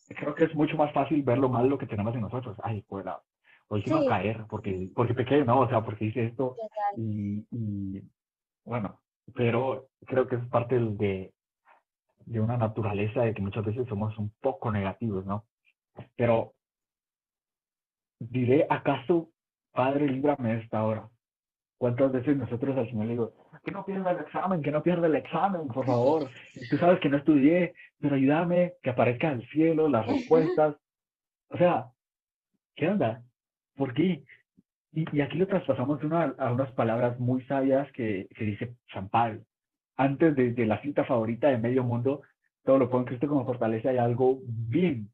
creo 0.08 0.34
que 0.34 0.44
es 0.44 0.54
mucho 0.54 0.76
más 0.76 0.92
fácil 0.92 1.22
ver 1.22 1.38
lo 1.38 1.48
malo 1.48 1.78
que 1.78 1.86
tenemos 1.86 2.14
en 2.14 2.20
nosotros. 2.20 2.58
Ay, 2.62 2.82
pues 2.86 3.06
hoy 3.68 3.82
sí. 3.84 3.90
va 3.90 4.00
a 4.00 4.06
caer 4.06 4.44
porque, 4.50 4.90
porque 4.94 5.14
pequé, 5.14 5.42
¿no? 5.46 5.60
O 5.60 5.68
sea, 5.68 5.82
porque 5.82 6.04
hice 6.04 6.26
esto. 6.26 6.56
Y, 6.98 7.46
y, 7.50 8.02
bueno, 8.66 9.00
pero 9.34 9.88
creo 10.04 10.28
que 10.28 10.36
es 10.36 10.46
parte 10.48 10.78
de, 10.78 11.32
de 12.26 12.40
una 12.40 12.58
naturaleza 12.58 13.22
de 13.22 13.32
que 13.32 13.40
muchas 13.40 13.64
veces 13.64 13.88
somos 13.88 14.16
un 14.18 14.30
poco 14.42 14.70
negativos, 14.70 15.24
¿no? 15.24 15.46
Pero 16.16 16.52
diré, 18.18 18.66
¿acaso, 18.68 19.30
Padre, 19.74 20.08
líbrame 20.08 20.54
de 20.54 20.60
esta 20.62 20.84
hora? 20.84 21.08
¿Cuántas 21.78 22.12
veces 22.12 22.36
nosotros 22.36 22.78
al 22.78 22.88
Señor 22.88 23.06
le 23.06 23.12
digo, 23.12 23.32
que 23.64 23.72
no 23.72 23.84
pierda 23.84 24.12
el 24.12 24.20
examen, 24.20 24.62
que 24.62 24.70
no 24.70 24.82
pierda 24.82 25.08
el 25.08 25.16
examen, 25.16 25.66
por 25.66 25.84
favor? 25.84 26.28
Tú 26.70 26.78
sabes 26.78 27.00
que 27.00 27.08
no 27.08 27.18
estudié, 27.18 27.74
pero 28.00 28.14
ayúdame, 28.14 28.74
que 28.82 28.90
aparezca 28.90 29.32
el 29.32 29.46
cielo, 29.48 29.88
las 29.88 30.06
respuestas. 30.06 30.76
O 31.50 31.56
sea, 31.56 31.86
¿qué 32.74 32.88
onda? 32.88 33.22
¿Por 33.76 33.94
qué? 33.94 34.24
Y, 34.92 35.20
aquí 35.20 35.38
lo 35.38 35.46
traspasamos 35.46 36.00
a 36.02 36.52
unas 36.52 36.72
palabras 36.72 37.20
muy 37.20 37.42
sabias 37.44 37.92
que, 37.92 38.26
que 38.34 38.44
dice 38.44 38.74
San 38.92 39.08
Pablo. 39.08 39.42
Antes 39.96 40.34
de, 40.34 40.66
la 40.66 40.80
cita 40.82 41.04
favorita 41.04 41.48
de 41.48 41.58
medio 41.58 41.84
mundo, 41.84 42.22
todo 42.64 42.78
lo 42.78 42.90
puedo 42.90 43.02
en 43.02 43.06
Cristo 43.06 43.28
como 43.28 43.44
fortaleza, 43.44 43.90
hay 43.90 43.98
algo 43.98 44.40
bien 44.46 45.10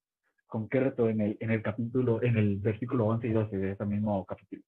concreto 0.51 1.09
en 1.09 1.21
el, 1.23 1.37
en 1.41 1.51
el 1.53 1.63
capítulo, 1.63 2.23
en 2.23 2.37
el 2.37 2.57
versículo 2.59 3.07
11 3.07 3.29
y 3.29 3.33
12 3.33 3.57
de 3.57 3.73
ese 3.73 3.87
mismo 3.87 4.27
capítulo. 4.27 4.63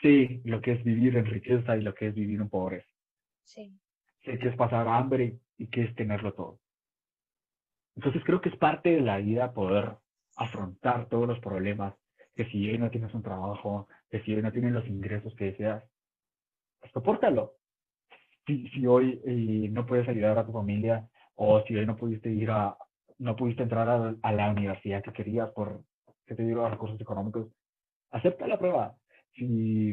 Sé 0.00 0.40
lo 0.44 0.60
que 0.60 0.72
es 0.72 0.82
vivir 0.82 1.16
en 1.16 1.26
riqueza 1.26 1.76
y 1.76 1.82
lo 1.82 1.94
que 1.94 2.08
es 2.08 2.14
vivir 2.14 2.40
en 2.40 2.48
pobreza. 2.48 2.88
Sí. 3.44 3.78
Sé 4.24 4.38
que 4.38 4.48
es 4.48 4.56
pasar 4.56 4.88
hambre 4.88 5.38
y 5.58 5.68
que 5.68 5.84
es 5.84 5.94
tenerlo 5.94 6.32
todo. 6.32 6.58
Entonces 7.94 8.22
creo 8.24 8.40
que 8.40 8.48
es 8.48 8.56
parte 8.56 8.88
de 8.90 9.02
la 9.02 9.18
vida 9.18 9.52
poder 9.52 9.96
afrontar 10.36 11.08
todos 11.10 11.28
los 11.28 11.38
problemas 11.40 11.94
que 12.34 12.46
si 12.46 12.70
hoy 12.70 12.78
no 12.78 12.90
tienes 12.90 13.12
un 13.12 13.22
trabajo, 13.22 13.86
que 14.08 14.22
si 14.22 14.34
hoy 14.34 14.40
no 14.40 14.50
tienes 14.50 14.72
los 14.72 14.86
ingresos 14.88 15.34
que 15.36 15.52
deseas, 15.52 15.84
pues 16.80 16.90
soportalo. 16.92 17.56
Si, 18.46 18.66
si 18.70 18.86
hoy 18.86 19.20
eh, 19.26 19.68
no 19.70 19.84
puedes 19.84 20.08
ayudar 20.08 20.38
a 20.38 20.46
tu 20.46 20.52
familia 20.52 21.06
o 21.34 21.62
si 21.64 21.76
hoy 21.76 21.84
no 21.84 21.96
pudiste 21.96 22.30
ir 22.30 22.50
a, 22.50 22.76
no 23.22 23.36
pudiste 23.36 23.62
entrar 23.62 23.88
a, 23.88 24.32
la 24.32 24.50
universidad 24.50 25.00
que 25.02 25.12
querías 25.12 25.48
por, 25.50 25.84
que 26.26 26.34
te 26.34 26.44
dieron 26.44 26.68
recursos 26.68 27.00
económicos, 27.00 27.46
acepta 28.10 28.48
la 28.48 28.58
prueba. 28.58 28.96
Si, 29.34 29.92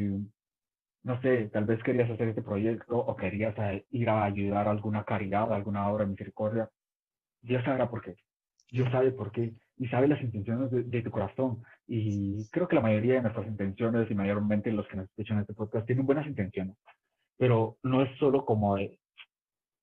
no 1.04 1.22
sé, 1.22 1.48
tal 1.50 1.64
vez 1.64 1.80
querías 1.84 2.10
hacer 2.10 2.28
este 2.28 2.42
proyecto 2.42 2.98
o 2.98 3.14
querías 3.16 3.54
ir 3.90 4.10
a 4.10 4.24
ayudar 4.24 4.66
a 4.66 4.72
alguna 4.72 5.04
caridad, 5.04 5.52
a 5.52 5.56
alguna 5.56 5.88
obra 5.88 6.04
de 6.04 6.10
misericordia, 6.10 6.68
Dios 7.40 7.62
sabrá 7.64 7.88
por 7.88 8.02
qué. 8.02 8.16
Dios 8.68 8.90
sabe 8.90 9.12
por 9.12 9.30
qué 9.30 9.54
y 9.76 9.86
sabe 9.86 10.08
las 10.08 10.20
intenciones 10.20 10.70
de, 10.70 11.02
tu 11.02 11.10
corazón. 11.12 11.62
Y 11.86 12.48
creo 12.50 12.66
que 12.66 12.74
la 12.74 12.82
mayoría 12.82 13.14
de 13.14 13.22
nuestras 13.22 13.46
intenciones 13.46 14.10
y 14.10 14.14
mayormente 14.14 14.72
los 14.72 14.88
que 14.88 14.96
nos 14.96 15.08
escuchan 15.08 15.36
en 15.36 15.42
este 15.42 15.54
podcast 15.54 15.86
tienen 15.86 16.04
buenas 16.04 16.26
intenciones. 16.26 16.76
Pero 17.38 17.78
no 17.84 18.02
es 18.02 18.10
solo 18.18 18.44
como 18.44 18.74
de, 18.74 18.98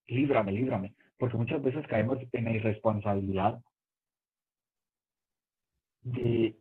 líbrame, 0.07 0.51
líbrame, 0.51 0.95
porque 1.17 1.37
muchas 1.37 1.61
veces 1.61 1.85
caemos 1.87 2.19
en 2.31 2.45
la 2.45 2.51
irresponsabilidad 2.51 3.59
de 6.01 6.55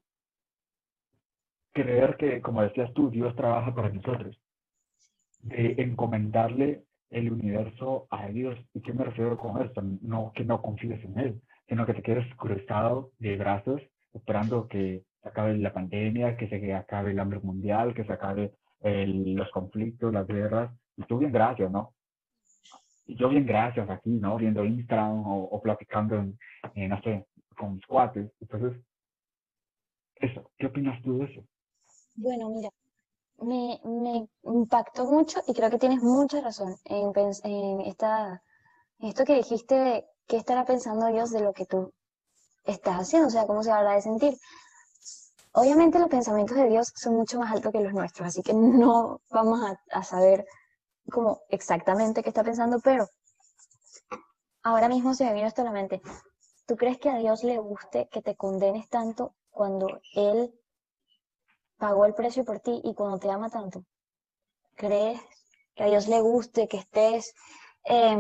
creer 1.73 2.17
que, 2.17 2.41
como 2.41 2.63
decías 2.63 2.93
tú, 2.95 3.11
Dios 3.11 3.37
trabaja 3.37 3.75
para 3.75 3.91
nosotros, 3.91 4.41
de 5.43 5.75
encomendarle 5.79 6.85
el 7.11 7.31
universo 7.31 8.07
a 8.11 8.29
Dios. 8.29 8.59
¿Y 8.75 8.81
qué 8.81 8.93
me 8.93 9.05
refiero 9.05 9.37
con 9.37 9.63
esto? 9.63 9.83
No 9.83 10.33
que 10.35 10.45
no 10.45 10.63
confíes 10.63 11.05
en 11.05 11.19
Él, 11.19 11.43
sino 11.69 11.87
que 11.87 11.95
te 11.95 12.03
quedes 12.03 12.27
cruzado 12.37 13.13
de 13.19 13.37
brazos 13.37 13.83
esperando 14.15 14.67
que 14.67 15.05
se 15.23 15.29
acabe 15.29 15.57
la 15.59 15.73
pandemia, 15.73 16.37
que 16.37 16.49
se 16.49 16.75
acabe 16.75 17.11
el 17.11 17.21
hambre 17.21 17.41
mundial, 17.41 17.95
que 17.95 18.05
se 18.05 18.13
acabe 18.13 18.55
los 18.81 19.51
conflictos, 19.51 20.13
las 20.13 20.27
guerras. 20.27 20.73
Y 20.97 21.03
tú 21.03 21.19
bien 21.19 21.33
gracias, 21.33 21.71
¿no? 21.71 21.96
Y 23.07 23.17
yo 23.17 23.29
bien 23.29 23.47
gracias 23.47 23.89
aquí, 23.89 24.11
¿no? 24.11 24.37
Viendo 24.37 24.65
Instagram 24.65 25.23
o, 25.27 25.61
platicando 25.63 26.17
en, 26.17 26.39
no 26.89 27.01
sé, 27.03 27.27
con 27.57 27.75
mis 27.75 27.87
cuates. 27.87 28.31
Entonces, 28.41 28.83
eso, 30.17 30.51
¿qué 30.59 30.67
opinas 30.67 31.01
tú 31.03 31.19
de 31.19 31.25
eso? 31.27 31.45
Bueno, 32.15 32.51
mira, 32.51 32.71
me, 33.39 33.79
me 33.85 34.27
impactó 34.43 35.05
mucho 35.05 35.41
y 35.47 35.55
creo 35.55 35.71
que 35.71 35.79
tienes 35.79 36.03
mucha 36.03 36.41
razón 36.41 36.75
en, 36.85 37.13
en 37.45 37.81
esta, 37.83 38.43
esto 38.99 39.25
que 39.25 39.37
dijiste 39.37 40.07
¿qué 40.27 40.37
estará 40.37 40.65
pensando 40.65 41.07
Dios 41.07 41.31
de 41.31 41.41
lo 41.41 41.53
que 41.53 41.67
tú 41.67 41.93
estás 42.65 42.97
haciendo? 42.97 43.29
O 43.29 43.31
sea, 43.31 43.47
¿cómo 43.47 43.63
se 43.63 43.71
habla 43.71 43.95
de 43.95 44.03
sentir? 44.03 44.35
Obviamente 45.53 45.99
los 45.99 46.09
pensamientos 46.09 46.57
de 46.57 46.69
Dios 46.69 46.93
son 46.95 47.15
mucho 47.15 47.39
más 47.39 47.53
altos 47.53 47.73
que 47.73 47.81
los 47.81 47.93
nuestros, 47.93 48.29
así 48.29 48.43
que 48.43 48.53
no 48.53 49.21
vamos 49.31 49.61
a, 49.91 50.03
saber 50.03 50.45
como 51.11 51.43
exactamente 51.49 52.23
qué 52.23 52.31
está 52.31 52.45
pensando, 52.45 52.81
pero 52.81 53.09
ahora 54.63 54.89
mismo 54.89 55.15
se 55.15 55.25
me 55.25 55.35
vino 55.35 55.47
esto 55.47 55.63
a 55.63 55.67
la 55.67 55.73
mente. 55.73 56.01
¿Tú 56.67 56.77
crees 56.77 56.99
que 56.99 57.11
a 57.11 57.19
Dios 57.19 57.45
le 57.45 57.59
guste 57.59 58.09
que 58.11 58.23
te 58.23 58.37
condenes 58.37 58.89
tanto 58.89 59.35
cuando 59.51 60.01
Él 60.15 60.53
pagó 61.79 62.07
el 62.07 62.15
precio 62.15 62.45
por 62.45 62.61
ti 62.61 62.81
y 62.83 62.95
cuando 62.95 63.19
te 63.19 63.31
ama 63.31 63.51
tanto? 63.51 63.85
¿Crees 64.75 65.21
que 65.75 65.85
a 65.85 65.87
Dios 65.87 66.09
le 66.09 66.21
guste 66.21 66.69
que 66.69 66.79
estés 66.79 67.35
eh, 67.85 68.17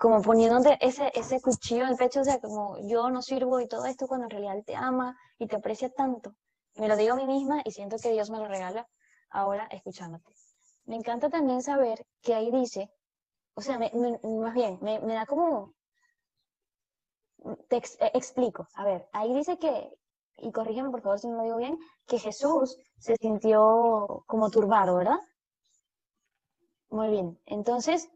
como 0.00 0.22
poniéndote 0.22 0.78
ese, 0.80 1.10
ese 1.14 1.42
cuchillo 1.42 1.82
en 1.84 1.90
el 1.90 1.96
pecho, 1.96 2.20
o 2.20 2.24
sea, 2.24 2.40
como 2.40 2.78
yo 2.88 3.10
no 3.10 3.20
sirvo 3.20 3.60
y 3.60 3.68
todo 3.68 3.84
esto 3.84 4.06
cuando 4.06 4.24
en 4.24 4.30
realidad 4.30 4.64
te 4.64 4.74
ama 4.74 5.14
y 5.38 5.46
te 5.46 5.56
aprecia 5.56 5.90
tanto. 5.90 6.34
Me 6.76 6.88
lo 6.88 6.96
digo 6.96 7.12
a 7.12 7.16
mí 7.16 7.26
misma 7.26 7.60
y 7.66 7.72
siento 7.72 7.96
que 7.98 8.10
Dios 8.10 8.30
me 8.30 8.38
lo 8.38 8.46
regala 8.46 8.88
ahora 9.28 9.68
escuchándote. 9.70 10.32
Me 10.90 10.96
encanta 10.96 11.30
también 11.30 11.62
saber 11.62 12.04
que 12.20 12.34
ahí 12.34 12.50
dice, 12.50 12.90
o 13.54 13.62
sea, 13.62 13.78
más 13.78 14.54
bien, 14.54 14.76
me, 14.82 15.14
da 15.14 15.24
como, 15.24 15.72
te 17.68 17.76
eh, 17.76 18.10
explico, 18.12 18.66
a 18.74 18.84
ver, 18.84 19.08
ahí 19.12 19.32
dice 19.32 19.56
que, 19.56 19.96
y 20.38 20.50
corrígeme 20.50 20.90
por 20.90 21.00
favor 21.00 21.20
si 21.20 21.28
no 21.28 21.36
lo 21.36 21.44
digo 21.44 21.58
bien, 21.58 21.78
que 22.08 22.18
Jesús 22.18 22.76
se 22.98 23.14
sintió 23.18 24.24
como 24.26 24.50
turbado, 24.50 24.96
¿verdad? 24.96 25.20
Muy 26.88 27.08
bien, 27.10 27.40
entonces 27.46 28.10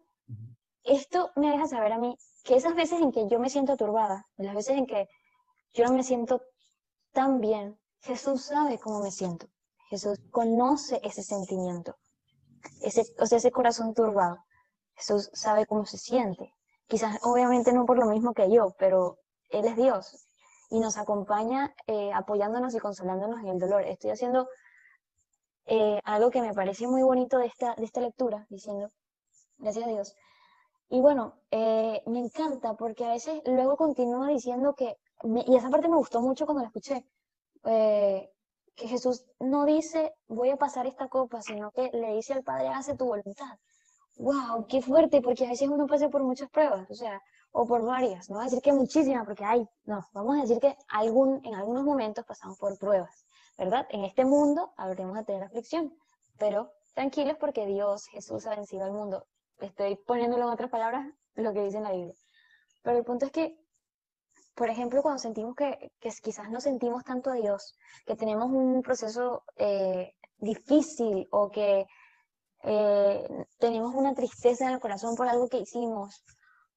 esto 0.83 1.31
me 1.37 1.53
deja 1.53 1.69
saber 1.69 1.93
a 1.93 1.99
mí 1.99 2.17
que 2.43 2.57
esas 2.57 2.75
veces 2.75 3.01
en 3.01 3.13
que 3.13 3.29
yo 3.29 3.39
me 3.39 3.51
siento 3.51 3.77
turbada, 3.77 4.27
las 4.37 4.57
veces 4.57 4.77
en 4.77 4.87
que 4.87 5.09
yo 5.75 5.85
no 5.85 5.93
me 5.93 6.03
siento 6.03 6.43
tan 7.13 7.41
bien, 7.41 7.79
Jesús 8.01 8.47
sabe 8.47 8.81
cómo 8.81 8.99
me 8.99 9.13
siento. 9.13 9.47
Jesús 9.91 10.19
conoce 10.33 11.01
ese 11.05 11.23
sentimiento, 11.23 11.95
ese, 12.83 13.05
o 13.19 13.27
sea, 13.27 13.39
ese 13.39 13.51
corazón 13.51 13.95
turbado. 13.95 14.39
Jesús 14.97 15.31
sabe 15.33 15.67
cómo 15.67 15.87
se 15.87 15.99
siente. 15.99 16.55
Quizás, 16.87 17.19
obviamente, 17.23 17.73
no 17.73 17.87
por 17.87 17.99
lo 17.99 18.07
mismo 18.07 18.33
que 18.33 18.51
yo, 18.51 18.75
pero 18.79 19.19
Él 19.51 19.67
es 19.67 19.77
Dios 19.77 20.27
y 20.71 20.81
nos 20.81 20.97
acompaña 20.97 21.75
eh, 21.87 22.13
apoyándonos 22.13 22.75
y 22.75 22.79
consolándonos 22.79 23.41
en 23.41 23.49
el 23.49 23.59
dolor. 23.59 23.83
Estoy 23.83 24.11
haciendo 24.11 24.49
eh, 25.67 26.01
algo 26.05 26.31
que 26.31 26.43
me 26.43 26.55
parece 26.55 26.87
muy 26.87 27.03
bonito 27.03 27.39
de 27.39 27.47
esta, 27.47 27.75
de 27.75 27.85
esta 27.85 28.01
lectura, 28.01 28.47
diciendo, 28.51 28.89
gracias 29.59 29.87
a 29.87 29.89
Dios, 29.89 30.15
y 30.89 31.01
bueno, 31.01 31.35
eh, 31.51 32.03
me 32.07 32.19
encanta 32.19 32.75
porque 32.75 33.05
a 33.05 33.13
veces 33.13 33.41
luego 33.47 33.77
continúa 33.77 34.29
diciendo 34.29 34.75
que, 34.75 34.97
y 35.47 35.57
esa 35.57 35.71
parte 35.71 35.89
me 35.89 35.97
gustó 35.97 36.21
mucho 36.21 36.45
cuando 36.45 36.63
la 36.63 36.69
escuché, 36.69 37.05
que 38.77 38.89
Jesús 38.89 39.25
no 39.41 39.65
dice 39.65 40.15
voy 40.29 40.51
a 40.51 40.57
pasar 40.57 40.87
esta 40.87 41.09
copa, 41.09 41.43
sino 41.43 41.71
que 41.71 41.91
le 41.93 42.15
dice 42.15 42.33
al 42.33 42.43
Padre 42.43 42.69
hace 42.69 42.97
tu 42.97 43.07
voluntad. 43.07 43.59
¡Wow! 44.17 44.67
¡Qué 44.69 44.81
fuerte! 44.81 45.21
Porque 45.21 45.47
a 45.47 45.51
veces 45.51 45.69
uno 45.69 45.87
pasa 45.87 46.09
por 46.09 46.23
muchas 46.23 46.49
pruebas, 46.51 46.89
o 46.91 46.95
sea, 46.95 47.21
o 47.53 47.67
por 47.67 47.85
varias. 47.85 48.31
No 48.31 48.37
voy 48.37 48.43
a 48.43 48.45
decir 48.47 48.63
que 48.63 48.73
muchísimas, 48.73 49.25
porque 49.25 49.45
hay, 49.45 49.67
no, 49.85 50.07
vamos 50.13 50.39
a 50.39 50.43
decir 50.43 50.61
que 50.61 50.77
algún, 50.89 51.41
en 51.45 51.55
algunos 51.55 51.85
momentos 51.85 52.25
pasamos 52.25 52.59
por 52.59 52.79
pruebas. 52.79 53.25
¿verdad? 53.57 53.87
En 53.91 54.05
este 54.05 54.25
mundo 54.25 54.73
habremos 54.77 55.17
de 55.17 55.25
tener 55.25 55.43
aflicción, 55.45 55.95
pero 56.39 56.73
tranquilos 56.95 57.37
porque 57.39 57.67
Dios, 57.67 58.07
Jesús 58.07 58.47
ha 58.47 58.57
vencido 58.57 58.85
al 58.85 58.93
mundo. 58.93 59.27
Estoy 59.61 59.97
poniéndolo 59.97 60.45
en 60.45 60.51
otras 60.51 60.71
palabras 60.71 61.07
lo 61.35 61.53
que 61.53 61.65
dice 61.65 61.79
en 61.79 61.85
la 61.85 61.93
Biblia. 61.93 62.15
Pero 62.83 62.99
el 62.99 63.05
punto 63.05 63.27
es 63.27 63.33
que, 63.33 63.57
por 64.55 64.71
ejemplo, 64.71 65.03
cuando 65.03 65.19
sentimos 65.19 65.55
que, 65.57 65.91
quizás 66.23 66.51
no 66.51 66.61
sentimos 66.61 67.05
tanto 67.05 67.31
a 67.31 67.35
Dios, 67.35 67.77
que 68.07 68.17
tenemos 68.17 68.51
un 68.51 68.83
proceso 68.83 69.45
eh, 69.57 70.15
difícil 70.39 71.27
o 71.31 71.51
que 71.51 71.87
eh, 72.63 73.29
tenemos 73.59 73.95
una 73.95 74.15
tristeza 74.15 74.67
en 74.67 74.75
el 74.75 74.81
corazón 74.81 75.17
por 75.17 75.29
algo 75.29 75.49
que 75.49 75.59
hicimos 75.59 76.25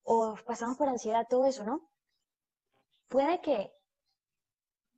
o 0.03 0.35
pasamos 0.45 0.77
por 0.77 0.89
ansiedad, 0.89 1.27
todo 1.29 1.45
eso, 1.45 1.63
¿no? 1.63 1.81
Puede 3.09 3.41
que, 3.41 3.71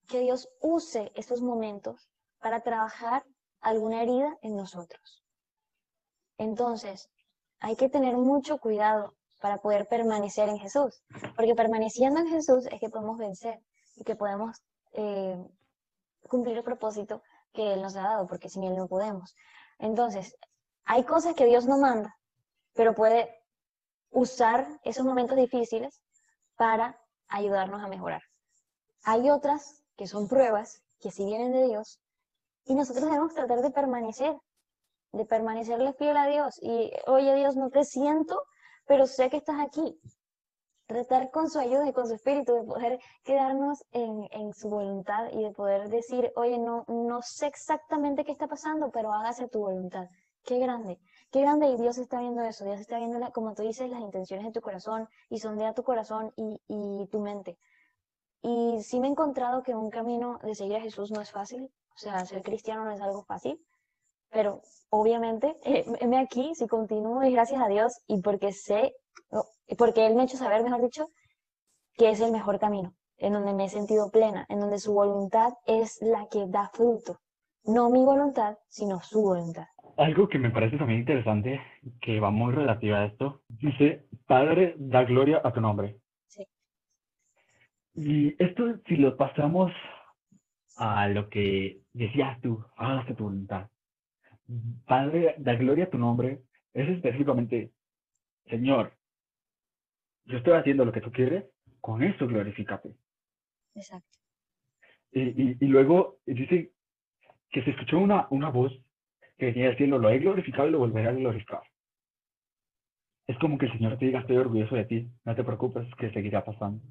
que 0.07 0.19
Dios 0.19 0.49
use 0.61 1.11
esos 1.15 1.41
momentos 1.41 2.09
para 2.39 2.61
trabajar 2.61 3.25
alguna 3.59 4.03
herida 4.03 4.37
en 4.41 4.55
nosotros. 4.55 5.23
Entonces, 6.37 7.09
hay 7.59 7.75
que 7.75 7.89
tener 7.89 8.15
mucho 8.15 8.59
cuidado 8.59 9.15
para 9.39 9.57
poder 9.57 9.87
permanecer 9.87 10.49
en 10.49 10.57
Jesús, 10.57 11.01
porque 11.35 11.55
permaneciendo 11.55 12.19
en 12.19 12.27
Jesús 12.27 12.65
es 12.71 12.79
que 12.79 12.89
podemos 12.89 13.17
vencer 13.17 13.59
y 13.95 14.03
que 14.03 14.15
podemos 14.15 14.61
eh, 14.93 15.37
cumplir 16.27 16.57
el 16.57 16.63
propósito 16.63 17.21
que 17.53 17.73
Él 17.73 17.81
nos 17.81 17.95
ha 17.95 18.01
dado, 18.01 18.27
porque 18.27 18.49
sin 18.49 18.63
Él 18.63 18.75
no 18.75 18.87
podemos. 18.87 19.35
Entonces, 19.79 20.35
hay 20.85 21.03
cosas 21.03 21.35
que 21.35 21.45
Dios 21.45 21.65
no 21.65 21.77
manda, 21.77 22.15
pero 22.73 22.93
puede 22.93 23.29
usar 24.11 24.67
esos 24.83 25.05
momentos 25.05 25.37
difíciles 25.37 26.01
para 26.55 26.99
ayudarnos 27.27 27.81
a 27.81 27.87
mejorar. 27.87 28.21
Hay 29.03 29.29
otras 29.29 29.83
que 29.95 30.07
son 30.07 30.27
pruebas, 30.27 30.81
que 30.99 31.11
sí 31.11 31.25
vienen 31.25 31.51
de 31.51 31.67
Dios, 31.67 31.99
y 32.65 32.75
nosotros 32.75 33.05
debemos 33.05 33.33
tratar 33.33 33.61
de 33.61 33.71
permanecer, 33.71 34.35
de 35.11 35.25
permanecerle 35.25 35.93
fiel 35.93 36.17
a 36.17 36.27
Dios. 36.27 36.59
Y, 36.61 36.91
oye 37.07 37.35
Dios, 37.35 37.55
no 37.55 37.69
te 37.69 37.83
siento, 37.83 38.43
pero 38.89 39.05
sé 39.05 39.29
que 39.29 39.37
estás 39.37 39.59
aquí. 39.61 40.01
Tratar 40.87 41.29
con 41.29 41.47
su 41.47 41.59
ayuda 41.59 41.87
y 41.87 41.93
con 41.93 42.07
su 42.07 42.15
espíritu 42.15 42.55
de 42.55 42.63
poder 42.63 42.99
quedarnos 43.23 43.83
en, 43.91 44.27
en 44.31 44.51
su 44.51 44.67
voluntad 44.67 45.29
y 45.31 45.43
de 45.43 45.51
poder 45.51 45.89
decir, 45.89 46.31
oye, 46.35 46.57
no, 46.57 46.85
no 46.87 47.21
sé 47.21 47.45
exactamente 47.45 48.25
qué 48.25 48.31
está 48.31 48.47
pasando, 48.47 48.89
pero 48.89 49.13
hágase 49.13 49.47
tu 49.47 49.59
voluntad. 49.59 50.07
Qué 50.43 50.57
grande, 50.57 50.99
qué 51.29 51.41
grande 51.41 51.67
y 51.67 51.77
Dios 51.77 51.99
está 51.99 52.19
viendo 52.19 52.41
eso, 52.41 52.65
Dios 52.65 52.79
está 52.79 52.97
viendo, 52.97 53.19
como 53.31 53.53
tú 53.53 53.61
dices, 53.61 53.91
las 53.91 54.01
intenciones 54.01 54.47
de 54.47 54.51
tu 54.53 54.61
corazón 54.61 55.07
y 55.29 55.37
sondea 55.37 55.75
tu 55.75 55.83
corazón 55.83 56.33
y, 56.35 56.59
y 56.67 57.05
tu 57.11 57.19
mente. 57.19 57.59
Y 58.41 58.81
sí 58.81 58.99
me 58.99 59.07
he 59.07 59.11
encontrado 59.11 59.61
que 59.61 59.75
un 59.75 59.91
camino 59.91 60.39
de 60.41 60.55
seguir 60.55 60.77
a 60.77 60.81
Jesús 60.81 61.11
no 61.11 61.21
es 61.21 61.29
fácil, 61.29 61.71
o 61.93 61.97
sea, 61.97 62.25
ser 62.25 62.41
cristiano 62.41 62.85
no 62.85 62.91
es 62.91 63.01
algo 63.01 63.21
fácil, 63.21 63.63
pero 64.31 64.61
obviamente, 64.89 65.55
eh, 65.63 65.85
aquí, 66.17 66.53
si 66.55 66.67
continúo, 66.67 67.23
y 67.23 67.31
gracias 67.31 67.61
a 67.61 67.67
Dios, 67.67 68.01
y 68.07 68.21
porque 68.21 68.51
sé, 68.51 68.93
porque 69.77 70.05
Él 70.05 70.15
me 70.15 70.21
ha 70.21 70.25
hecho 70.25 70.37
saber, 70.37 70.63
mejor 70.63 70.81
dicho, 70.81 71.07
que 71.97 72.09
es 72.09 72.21
el 72.21 72.31
mejor 72.31 72.59
camino, 72.59 72.93
en 73.17 73.33
donde 73.33 73.53
me 73.53 73.65
he 73.65 73.69
sentido 73.69 74.09
plena, 74.11 74.45
en 74.49 74.59
donde 74.59 74.79
su 74.79 74.93
voluntad 74.93 75.53
es 75.65 76.01
la 76.01 76.27
que 76.31 76.47
da 76.47 76.69
fruto. 76.73 77.19
No 77.65 77.89
mi 77.89 78.03
voluntad, 78.03 78.57
sino 78.67 79.01
su 79.01 79.21
voluntad. 79.21 79.67
Algo 79.97 80.29
que 80.29 80.39
me 80.39 80.49
parece 80.49 80.77
también 80.77 81.01
interesante, 81.01 81.59
que 82.01 82.19
va 82.19 82.31
muy 82.31 82.53
relativa 82.53 82.99
a 82.99 83.05
esto, 83.05 83.41
dice, 83.49 84.07
Padre, 84.25 84.75
da 84.77 85.03
gloria 85.03 85.41
a 85.43 85.51
tu 85.51 85.59
nombre. 85.59 85.99
Sí. 86.27 86.47
Y 87.95 88.41
esto, 88.41 88.63
si 88.87 88.95
lo 88.95 89.17
pasamos 89.17 89.71
a 90.77 91.09
lo 91.09 91.29
que 91.29 91.81
decías 91.91 92.39
tú, 92.39 92.63
hágase 92.77 93.13
tu 93.13 93.25
voluntad. 93.25 93.67
Padre, 94.85 95.35
da 95.37 95.55
gloria 95.55 95.85
a 95.85 95.89
tu 95.89 95.97
nombre, 95.97 96.41
es 96.73 96.89
específicamente, 96.89 97.71
Señor, 98.49 98.93
yo 100.25 100.37
estoy 100.37 100.53
haciendo 100.53 100.85
lo 100.85 100.91
que 100.91 101.01
tú 101.01 101.11
quieres, 101.11 101.45
con 101.81 102.03
eso 102.03 102.27
glorifícate. 102.27 102.95
Exacto. 103.75 104.17
Y, 105.11 105.63
y, 105.63 105.67
luego 105.67 106.19
dice 106.25 106.71
que 107.49 107.63
se 107.63 107.71
escuchó 107.71 107.97
una, 107.97 108.27
una 108.29 108.49
voz 108.49 108.71
que 109.37 109.47
decía 109.47 109.67
del 109.67 109.77
cielo, 109.77 109.97
lo 109.97 110.09
he 110.09 110.19
glorificado 110.19 110.67
y 110.67 110.71
lo 110.71 110.79
volveré 110.79 111.07
a 111.07 111.13
glorificar. 111.13 111.61
Es 113.27 113.37
como 113.39 113.57
que 113.57 113.67
el 113.67 113.71
Señor 113.73 113.97
te 113.97 114.05
diga, 114.05 114.19
estoy 114.19 114.37
orgulloso 114.37 114.75
de 114.75 114.85
ti, 114.85 115.07
no 115.25 115.35
te 115.35 115.43
preocupes, 115.43 115.87
que 115.95 116.11
seguirá 116.11 116.43
pasando. 116.43 116.83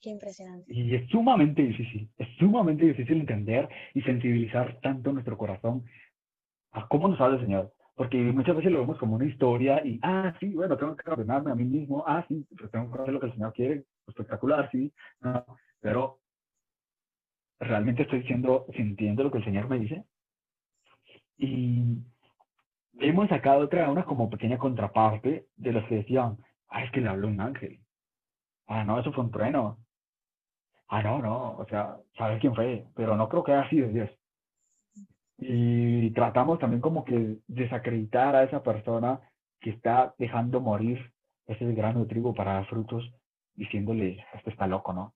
Qué 0.00 0.10
impresionante. 0.10 0.72
Y 0.72 0.94
es 0.94 1.08
sumamente 1.08 1.62
difícil, 1.62 2.08
es 2.18 2.28
sumamente 2.36 2.84
difícil 2.84 3.20
entender 3.20 3.68
y 3.94 4.02
sensibilizar 4.02 4.80
tanto 4.80 5.12
nuestro 5.12 5.38
corazón 5.38 5.84
a 6.72 6.88
cómo 6.88 7.08
nos 7.08 7.20
habla 7.20 7.36
el 7.36 7.44
Señor. 7.44 7.72
Porque 7.94 8.16
muchas 8.16 8.56
veces 8.56 8.72
lo 8.72 8.80
vemos 8.80 8.98
como 8.98 9.16
una 9.16 9.26
historia 9.26 9.84
y, 9.84 10.00
ah, 10.02 10.34
sí, 10.40 10.48
bueno, 10.54 10.76
tengo 10.76 10.96
que 10.96 11.10
ordenarme 11.10 11.52
a 11.52 11.54
mí 11.54 11.64
mismo, 11.64 12.04
ah, 12.06 12.24
sí, 12.26 12.46
pues 12.58 12.70
tengo 12.70 12.90
que 12.90 13.02
hacer 13.02 13.14
lo 13.14 13.20
que 13.20 13.26
el 13.26 13.32
Señor 13.34 13.52
quiere, 13.52 13.84
espectacular, 14.06 14.70
sí, 14.72 14.92
no, 15.20 15.44
pero 15.80 16.18
realmente 17.60 18.02
estoy 18.02 18.20
diciendo, 18.20 18.66
sintiendo 18.74 19.22
lo 19.22 19.30
que 19.30 19.38
el 19.38 19.44
Señor 19.44 19.68
me 19.68 19.78
dice. 19.78 20.04
Y 21.36 21.98
hemos 22.98 23.28
sacado 23.28 23.60
otra, 23.60 23.90
una 23.90 24.04
como 24.04 24.30
pequeña 24.30 24.58
contraparte 24.58 25.46
de 25.56 25.72
los 25.72 25.84
que 25.86 25.96
decían, 25.96 26.38
ah, 26.68 26.84
es 26.84 26.90
que 26.92 27.00
le 27.02 27.08
habló 27.08 27.28
un 27.28 27.40
ángel. 27.40 27.78
Ah, 28.66 28.84
no, 28.84 28.98
eso 28.98 29.12
fue 29.12 29.24
un 29.24 29.30
trueno. 29.30 29.78
Ah, 30.88 31.02
no, 31.02 31.20
no, 31.20 31.56
o 31.58 31.66
sea, 31.66 31.98
sabes 32.16 32.40
quién 32.40 32.54
fue, 32.54 32.86
pero 32.94 33.16
no 33.16 33.28
creo 33.28 33.44
que 33.44 33.52
haya 33.52 33.68
sido 33.68 33.88
Dios 33.88 34.10
y 35.44 36.10
tratamos 36.12 36.58
también 36.58 36.80
como 36.80 37.04
que 37.04 37.38
desacreditar 37.48 38.36
a 38.36 38.44
esa 38.44 38.62
persona 38.62 39.20
que 39.60 39.70
está 39.70 40.14
dejando 40.18 40.60
morir 40.60 41.12
ese 41.46 41.72
grano 41.74 42.00
de 42.00 42.06
trigo 42.06 42.34
para 42.34 42.54
dar 42.54 42.66
frutos, 42.68 43.12
diciéndole, 43.54 44.24
este 44.34 44.50
está 44.50 44.66
loco, 44.66 44.92
¿no? 44.92 45.14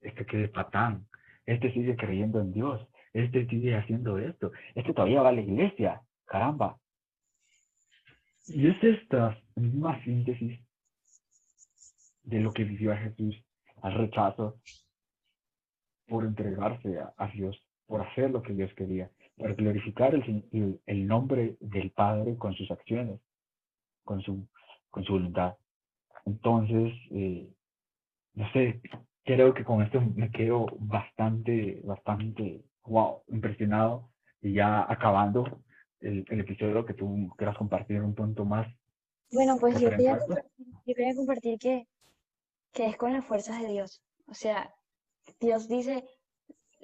Este 0.00 0.26
que 0.26 0.48
patán, 0.48 1.06
este 1.46 1.72
sigue 1.72 1.96
creyendo 1.96 2.40
en 2.40 2.52
Dios, 2.52 2.84
este 3.12 3.46
sigue 3.46 3.76
haciendo 3.76 4.18
esto, 4.18 4.50
este 4.74 4.92
todavía 4.92 5.22
va 5.22 5.28
a 5.28 5.32
la 5.32 5.42
iglesia, 5.42 6.02
caramba. 6.24 6.78
Y 8.48 8.66
es 8.68 8.82
esta 8.82 9.38
misma 9.54 10.02
síntesis 10.02 10.60
de 12.24 12.40
lo 12.40 12.52
que 12.52 12.64
vivió 12.64 12.96
Jesús 12.96 13.36
al 13.80 13.94
rechazo 13.94 14.56
por 16.08 16.24
entregarse 16.24 16.98
a 17.16 17.26
Dios 17.28 17.61
por 17.86 18.02
hacer 18.02 18.30
lo 18.30 18.42
que 18.42 18.54
Dios 18.54 18.72
quería, 18.74 19.10
por 19.36 19.54
glorificar 19.54 20.14
el, 20.14 20.80
el, 20.86 21.06
nombre 21.06 21.56
del 21.60 21.90
Padre 21.90 22.36
con 22.36 22.54
sus 22.54 22.70
acciones, 22.70 23.20
con 24.04 24.20
su, 24.22 24.46
con 24.90 25.04
su 25.04 25.12
voluntad. 25.12 25.56
Entonces, 26.24 26.92
eh, 27.10 27.48
no 28.34 28.50
sé, 28.52 28.80
creo 29.24 29.54
que 29.54 29.64
con 29.64 29.82
esto 29.82 30.00
me 30.00 30.30
quedo 30.30 30.66
bastante, 30.78 31.80
bastante, 31.84 32.62
wow, 32.84 33.22
impresionado 33.28 34.10
y 34.40 34.54
ya 34.54 34.90
acabando 34.90 35.62
el, 36.00 36.24
el 36.28 36.40
episodio 36.40 36.84
que 36.84 36.94
tú 36.94 37.30
quieras 37.36 37.56
compartir 37.56 38.00
un 38.00 38.14
punto 38.14 38.44
más. 38.44 38.66
Bueno, 39.32 39.56
pues 39.58 39.80
yo 39.80 39.90
quería, 39.90 40.18
yo 40.86 40.94
quería 40.94 41.14
compartir 41.14 41.58
que, 41.58 41.86
que 42.72 42.86
es 42.86 42.96
con 42.96 43.12
las 43.12 43.24
fuerzas 43.24 43.60
de 43.62 43.68
Dios. 43.68 44.02
O 44.26 44.34
sea, 44.34 44.74
Dios 45.40 45.68
dice, 45.68 46.04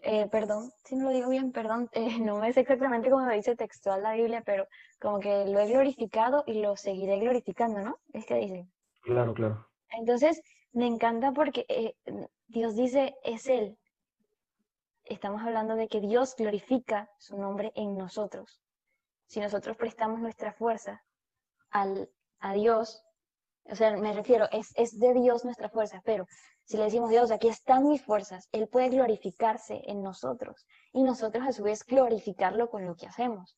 eh, 0.03 0.29
perdón, 0.29 0.73
si 0.85 0.97
no 0.97 1.05
lo 1.05 1.11
digo 1.11 1.29
bien, 1.29 1.53
perdón, 1.53 1.89
eh, 1.93 2.19
no 2.21 2.43
es 2.45 2.57
exactamente 2.57 3.11
como 3.11 3.27
lo 3.27 3.33
dice 3.33 3.57
textual 3.57 4.03
la 4.03 4.15
Biblia, 4.15 4.43
pero 4.45 4.67
como 5.01 5.21
que 5.21 5.47
lo 5.47 5.59
he 5.59 5.69
glorificado 5.69 6.45
y 6.47 6.61
lo 6.61 6.77
seguiré 6.77 7.19
glorificando, 7.19 7.81
¿no? 7.81 7.99
Es 8.13 8.27
que 8.27 8.35
dice. 8.37 8.69
Claro, 9.03 9.35
claro. 9.35 9.67
Entonces, 9.91 10.43
me 10.73 10.87
encanta 10.87 11.33
porque 11.33 11.65
eh, 11.69 11.95
Dios 12.47 12.77
dice, 12.77 13.17
es 13.23 13.47
Él. 13.47 13.79
Estamos 15.05 15.43
hablando 15.43 15.75
de 15.75 15.89
que 15.89 16.01
Dios 16.01 16.35
glorifica 16.37 17.11
su 17.19 17.39
nombre 17.39 17.73
en 17.75 17.97
nosotros. 17.97 18.61
Si 19.27 19.41
nosotros 19.41 19.77
prestamos 19.77 20.21
nuestra 20.21 20.53
fuerza 20.53 21.03
al, 21.71 22.11
a 22.41 22.53
Dios, 22.53 23.03
o 23.65 23.75
sea, 23.75 23.97
me 23.97 24.13
refiero, 24.13 24.47
es, 24.53 24.73
es 24.77 24.99
de 24.99 25.15
Dios 25.15 25.45
nuestra 25.45 25.69
fuerza, 25.69 26.03
pero 26.05 26.27
si 26.69 26.77
le 26.77 26.85
decimos, 26.85 27.09
Dios, 27.09 27.31
aquí 27.31 27.49
están 27.49 27.89
mis 27.89 28.03
fuerzas, 28.03 28.47
Él 28.53 28.69
puede 28.69 28.91
glorificarse 28.91 29.81
en 29.87 30.03
nosotros 30.03 30.67
y 30.93 31.03
nosotros 31.03 31.47
a 31.47 31.53
su 31.53 31.63
vez 31.63 31.83
glorificarlo 31.83 32.69
con 32.69 32.85
lo 32.85 32.95
que 32.95 33.07
hacemos. 33.07 33.57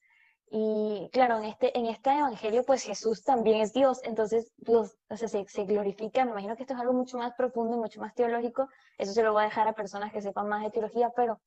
Y 0.49 1.11
claro, 1.13 1.39
en 1.39 1.45
este, 1.45 1.77
en 1.77 1.87
este 1.87 2.11
evangelio, 2.11 2.63
pues 2.65 2.85
Jesús 2.85 3.25
también 3.25 3.63
es 3.63 3.73
Dios, 3.73 4.01
entonces 4.05 4.53
los, 4.59 4.97
o 5.09 5.17
sea, 5.17 5.27
se, 5.27 5.45
se, 5.49 5.65
glorifica. 5.65 6.25
Me 6.25 6.31
imagino 6.31 6.55
que 6.55 6.63
esto 6.63 6.75
es 6.75 6.81
algo 6.81 6.93
mucho 6.93 7.19
más 7.19 7.35
profundo 7.35 7.77
y 7.77 7.81
mucho 7.81 8.01
más 8.01 8.15
teológico. 8.15 8.69
Eso 8.97 9.13
se 9.13 9.25
lo 9.25 9.33
voy 9.33 9.43
a 9.43 9.47
dejar 9.47 9.67
a 9.67 9.73
personas 9.73 10.13
que 10.13 10.23
sepan 10.23 10.49
más 10.49 10.63
de 10.63 10.71
teología, 10.71 11.11
pero 11.17 11.41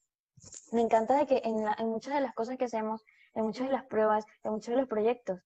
me 0.73 0.82
encanta 0.82 1.17
de 1.17 1.26
que 1.26 1.41
en, 1.45 1.65
en 1.78 1.88
muchas 1.88 2.13
de 2.13 2.21
las 2.21 2.34
cosas 2.34 2.58
que 2.58 2.65
hacemos, 2.65 3.06
en 3.36 3.45
muchas 3.45 3.67
de 3.67 3.73
las 3.73 3.86
pruebas, 3.86 4.26
en 4.43 4.52
muchos 4.52 4.73
de 4.73 4.82
los 4.82 4.89
proyectos, 4.89 5.39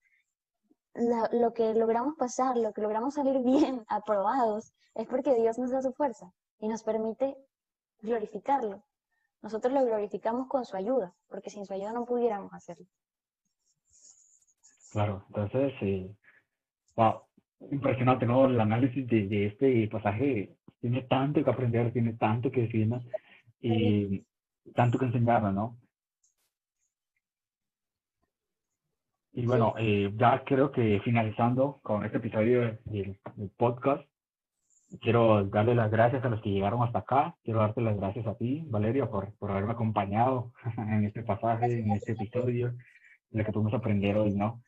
lo 1.32 1.54
que 1.54 1.74
logramos 1.74 2.16
pasar, 2.16 2.58
lo 2.58 2.74
que 2.74 2.82
logramos 2.82 3.14
salir 3.14 3.40
bien, 3.44 3.84
aprobados, 3.88 4.74
es 4.96 5.08
porque 5.08 5.36
Dios 5.36 5.58
nos 5.58 5.72
da 5.72 5.82
su 5.82 5.94
fuerza 5.94 6.32
y 6.60 6.68
nos 6.68 6.84
permite 6.84 7.36
glorificarlo. 8.02 8.84
nosotros 9.42 9.74
lo 9.74 9.86
glorificamos 9.86 10.48
con 10.48 10.66
su 10.66 10.76
ayuda, 10.76 11.14
porque 11.28 11.50
sin 11.50 11.66
su 11.66 11.74
ayuda 11.74 11.94
no 11.94 12.06
pudiéramos 12.06 12.54
hacerlo. 12.54 12.86
Claro, 14.92 15.24
entonces, 15.28 15.74
eh, 15.82 16.16
wow, 16.96 17.22
impresionante, 17.72 18.26
¿no? 18.26 18.46
El 18.46 18.60
análisis 18.60 19.08
de, 19.08 19.28
de, 19.28 19.48
este 19.48 19.88
pasaje 19.90 20.56
tiene 20.80 21.04
tanto 21.04 21.44
que 21.44 21.50
aprender, 21.50 21.92
tiene 21.92 22.14
tanto 22.14 22.50
que 22.50 22.62
decirnos 22.62 23.06
y 23.60 24.26
tanto 24.74 24.98
que 24.98 25.06
enseñarnos, 25.06 25.54
¿no? 25.54 25.78
Y 29.38 29.46
bueno, 29.46 29.76
eh, 29.78 30.12
ya 30.16 30.44
creo 30.44 30.72
que 30.72 31.00
finalizando 31.04 31.80
con 31.84 32.04
este 32.04 32.18
episodio 32.18 32.76
del, 32.86 33.20
podcast, 33.56 34.04
quiero 35.00 35.44
darle 35.44 35.76
las 35.76 35.92
gracias 35.92 36.26
a 36.26 36.30
los 36.30 36.42
que 36.42 36.50
llegaron 36.50 36.82
hasta 36.82 37.00
acá. 37.00 37.38
Quiero 37.44 37.60
darte 37.60 37.82
las 37.82 37.96
gracias 37.98 38.26
a 38.26 38.34
ti, 38.34 38.66
Valeria, 38.68 39.08
por, 39.12 39.32
por 39.38 39.52
haberme 39.52 39.74
acompañado 39.74 40.54
en 40.80 41.06
este 41.06 41.22
pasaje, 41.22 41.66
en 41.72 41.92
este 41.92 42.14
episodio, 42.14 42.74
de 43.30 43.40
lo 43.40 43.46
que 43.46 43.52
pudimos 43.52 43.76
aprender 43.76 44.18
hoy, 44.18 44.34
¿no? 44.34 44.64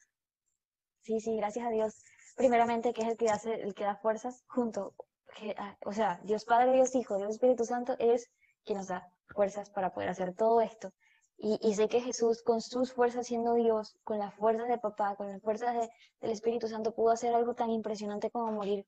Sí, 1.01 1.19
sí, 1.19 1.35
gracias 1.37 1.65
a 1.65 1.71
Dios. 1.71 2.03
Primeramente, 2.37 2.93
que 2.93 3.01
es 3.01 3.07
el 3.07 3.17
que 3.17 3.29
hace, 3.29 3.63
el 3.63 3.73
que 3.73 3.85
da 3.85 3.95
fuerzas 3.95 4.45
junto, 4.49 4.93
que, 5.35 5.55
ah, 5.57 5.75
o 5.83 5.93
sea, 5.93 6.21
Dios 6.25 6.45
Padre, 6.45 6.73
Dios 6.73 6.93
Hijo, 6.93 7.17
Dios 7.17 7.31
Espíritu 7.31 7.65
Santo 7.65 7.95
es 7.97 8.29
quien 8.63 8.77
nos 8.77 8.89
da 8.89 9.09
fuerzas 9.29 9.71
para 9.71 9.89
poder 9.89 10.09
hacer 10.09 10.35
todo 10.35 10.61
esto. 10.61 10.93
Y, 11.41 11.73
sé 11.73 11.87
que 11.87 12.01
Jesús, 12.01 12.41
con 12.41 12.59
sus 12.59 12.91
fuerzas 12.91 13.27
siendo 13.27 13.53
Dios, 13.53 13.97
con 14.03 14.19
las 14.19 14.33
fuerzas 14.33 14.67
de 14.67 14.77
papá, 14.77 15.15
con 15.15 15.29
las 15.29 15.41
fuerzas 15.41 15.89
del 16.19 16.31
Espíritu 16.31 16.67
Santo, 16.67 16.93
pudo 16.93 17.11
hacer 17.11 17.33
algo 17.33 17.53
tan 17.53 17.69
impresionante 17.69 18.29
como 18.29 18.51
morir 18.51 18.85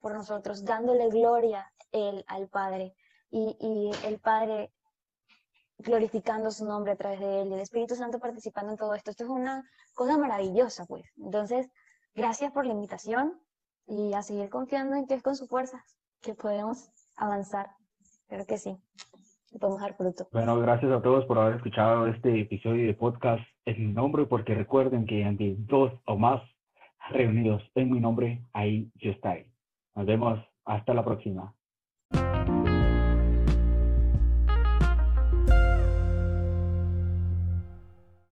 por 0.00 0.14
nosotros, 0.14 0.64
dándole 0.64 1.10
gloria 1.10 1.70
él, 1.92 2.24
al 2.26 2.48
Padre. 2.48 2.94
Y, 3.30 3.54
y, 3.60 4.06
el 4.06 4.18
Padre 4.18 4.72
glorificando 5.76 6.50
su 6.50 6.64
nombre 6.64 6.92
a 6.92 6.96
través 6.96 7.20
de 7.20 7.42
él, 7.42 7.48
y 7.48 7.54
el 7.54 7.60
Espíritu 7.60 7.94
Santo 7.94 8.18
participando 8.18 8.72
en 8.72 8.78
todo 8.78 8.94
esto. 8.94 9.10
Esto 9.10 9.24
es 9.24 9.30
una 9.30 9.62
cosa 9.92 10.16
maravillosa, 10.16 10.86
pues. 10.86 11.04
Entonces, 11.18 11.68
gracias 12.14 12.50
por 12.50 12.64
la 12.64 12.72
invitación 12.72 13.38
y 13.86 14.14
a 14.14 14.22
seguir 14.22 14.48
confiando 14.48 14.96
en 14.96 15.06
que 15.06 15.14
es 15.14 15.22
con 15.22 15.36
sus 15.36 15.50
fuerzas 15.50 15.82
que 16.22 16.34
podemos 16.34 16.88
avanzar. 17.14 17.76
Creo 18.26 18.46
que 18.46 18.56
sí 18.56 18.82
Bueno, 20.32 20.58
gracias 20.60 20.92
a 20.92 21.02
todos 21.02 21.24
por 21.26 21.38
haber 21.38 21.56
escuchado 21.56 22.06
este 22.06 22.40
episodio 22.40 22.86
de 22.86 22.94
podcast 22.94 23.42
en 23.64 23.88
mi 23.88 23.92
nombre, 23.92 24.26
porque 24.26 24.54
recuerden 24.54 25.06
que 25.06 25.24
ante 25.24 25.56
dos 25.58 25.92
o 26.06 26.16
más 26.16 26.42
reunidos 27.10 27.62
en 27.74 27.90
mi 27.90 28.00
nombre, 28.00 28.44
ahí 28.52 28.90
yo 28.94 29.10
estaré. 29.10 29.50
Nos 29.94 30.06
vemos 30.06 30.38
hasta 30.64 30.94
la 30.94 31.04
próxima. 31.04 31.54